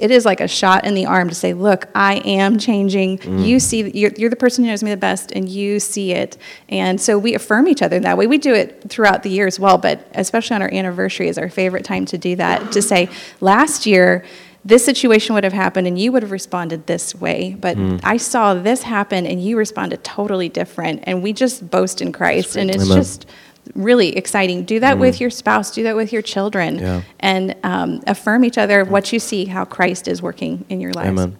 it 0.04 0.10
is 0.10 0.26
like 0.26 0.42
a 0.42 0.46
shot 0.46 0.84
in 0.84 0.92
the 0.92 1.06
arm 1.06 1.30
to 1.30 1.34
say, 1.34 1.54
"Look, 1.54 1.88
I 1.94 2.16
am 2.26 2.58
changing. 2.58 3.18
Mm. 3.20 3.46
You 3.46 3.58
see, 3.58 3.90
you're, 3.98 4.10
you're 4.18 4.28
the 4.28 4.36
person 4.36 4.62
who 4.62 4.68
knows 4.68 4.82
me 4.82 4.90
the 4.90 4.98
best, 4.98 5.32
and 5.32 5.48
you 5.48 5.80
see 5.80 6.12
it." 6.12 6.36
And 6.68 7.00
so 7.00 7.18
we 7.18 7.34
affirm 7.34 7.68
each 7.68 7.80
other 7.80 7.96
in 7.96 8.02
that 8.02 8.18
way. 8.18 8.26
We 8.26 8.36
do 8.36 8.52
it 8.52 8.84
throughout 8.90 9.22
the 9.22 9.30
year 9.30 9.46
as 9.46 9.58
well, 9.58 9.78
but 9.78 10.06
especially 10.12 10.56
on 10.56 10.62
our 10.62 10.70
anniversary 10.70 11.28
is 11.28 11.38
our 11.38 11.48
favorite 11.48 11.86
time 11.86 12.04
to 12.06 12.18
do 12.18 12.36
that. 12.36 12.70
To 12.72 12.82
say, 12.82 13.08
"Last 13.40 13.86
year." 13.86 14.24
This 14.66 14.82
situation 14.82 15.34
would 15.34 15.44
have 15.44 15.52
happened 15.52 15.86
and 15.86 15.98
you 15.98 16.10
would 16.10 16.22
have 16.22 16.32
responded 16.32 16.86
this 16.86 17.14
way, 17.14 17.54
but 17.60 17.76
mm. 17.76 18.00
I 18.02 18.16
saw 18.16 18.54
this 18.54 18.82
happen 18.82 19.26
and 19.26 19.38
you 19.38 19.58
responded 19.58 20.02
totally 20.02 20.48
different. 20.48 21.00
And 21.02 21.22
we 21.22 21.34
just 21.34 21.68
boast 21.70 22.00
in 22.00 22.12
Christ. 22.12 22.56
And 22.56 22.70
it's 22.70 22.84
Amen. 22.84 22.96
just 22.96 23.26
really 23.74 24.16
exciting. 24.16 24.64
Do 24.64 24.80
that 24.80 24.98
with 24.98 25.20
your 25.20 25.30
spouse, 25.30 25.70
do 25.70 25.82
that 25.84 25.96
with 25.96 26.12
your 26.12 26.22
children 26.22 26.78
Yeah. 26.78 27.02
and 27.20 27.54
um, 27.64 28.02
affirm 28.06 28.44
each 28.44 28.58
other 28.58 28.84
what 28.84 29.12
you 29.12 29.18
see, 29.18 29.44
how 29.46 29.64
Christ 29.64 30.06
is 30.08 30.20
working 30.22 30.64
in 30.68 30.80
your 30.80 30.92
lives. 30.92 31.08
Amen. 31.08 31.36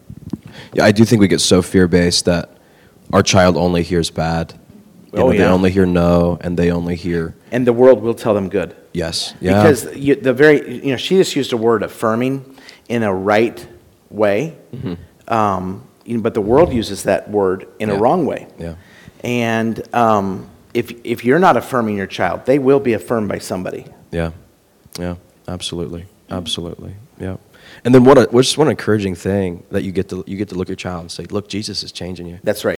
Yeah, 0.73 0.85
I 0.85 0.93
do 0.93 1.05
think 1.05 1.21
we 1.21 1.29
get 1.29 1.41
so 1.41 1.63
fear 1.63 1.87
based 1.89 2.25
that 2.25 2.51
our 3.13 3.23
child 3.23 3.57
only 3.57 3.83
hears 3.83 4.11
bad. 4.11 4.55
You 5.13 5.21
Oh, 5.21 5.31
know, 5.31 5.39
They 5.39 5.45
only 5.45 5.71
hear 5.71 5.87
no, 5.87 6.39
and 6.41 6.57
they 6.57 6.71
only 6.73 6.97
hear 6.97 7.35
And 7.53 7.67
the 7.67 7.73
world 7.73 8.03
will 8.03 8.15
tell 8.15 8.35
them 8.35 8.49
good. 8.49 8.75
yes. 8.93 9.35
Yeah. 9.41 9.63
Because 9.63 9.95
you, 9.97 10.15
the 10.17 10.33
very, 10.33 10.85
you 10.85 10.91
know, 10.91 10.97
she 10.97 11.17
just 11.17 11.37
used 11.37 11.53
a 11.53 11.57
word 11.57 11.83
affirming 11.83 12.45
in 12.89 13.03
a 13.03 13.13
right 13.15 13.65
way, 14.11 14.55
Hmm. 14.81 14.95
um, 15.29 15.83
you 16.05 16.17
know, 16.17 16.23
but 16.23 16.35
the 16.35 16.41
world 16.41 16.73
uses 16.73 17.05
that 17.05 17.31
word 17.31 17.67
in 17.79 17.91
a 17.91 17.97
wrong 17.97 18.27
way. 18.27 18.47
Yeah. 18.59 18.75
And 19.23 19.83
um, 19.95 20.49
if, 20.75 20.93
if 21.05 21.25
you're 21.25 21.39
not 21.39 21.57
affirming 21.57 21.97
your 21.97 22.07
child, 22.07 22.45
they 22.47 22.59
will 22.59 22.81
be 22.81 22.93
affirmed 22.93 23.29
by 23.29 23.39
somebody. 23.39 23.87
Yeah, 24.11 24.33
yeah, 24.99 25.17
absolutely, 25.49 26.07
absolutely, 26.31 26.97
yeah. 27.19 27.37
And 27.85 27.95
then 27.95 28.05
what? 28.05 28.19
A, 28.19 28.25
what's 28.31 28.59
one 28.59 28.69
encouraging 28.69 29.15
thing 29.15 29.65
that 29.71 29.83
you 29.83 29.93
get 29.93 30.09
to 30.11 30.23
you 30.27 30.37
get 30.37 30.49
to 30.51 30.55
look 30.55 30.67
at 30.67 30.71
your 30.71 30.77
child 30.77 31.03
and 31.03 31.11
say, 31.11 31.25
"Look, 31.25 31.49
Jesus 31.49 31.83
is 31.83 31.93
changing 31.93 32.27
you." 32.27 32.39
That's 32.43 32.65
right. 32.65 32.77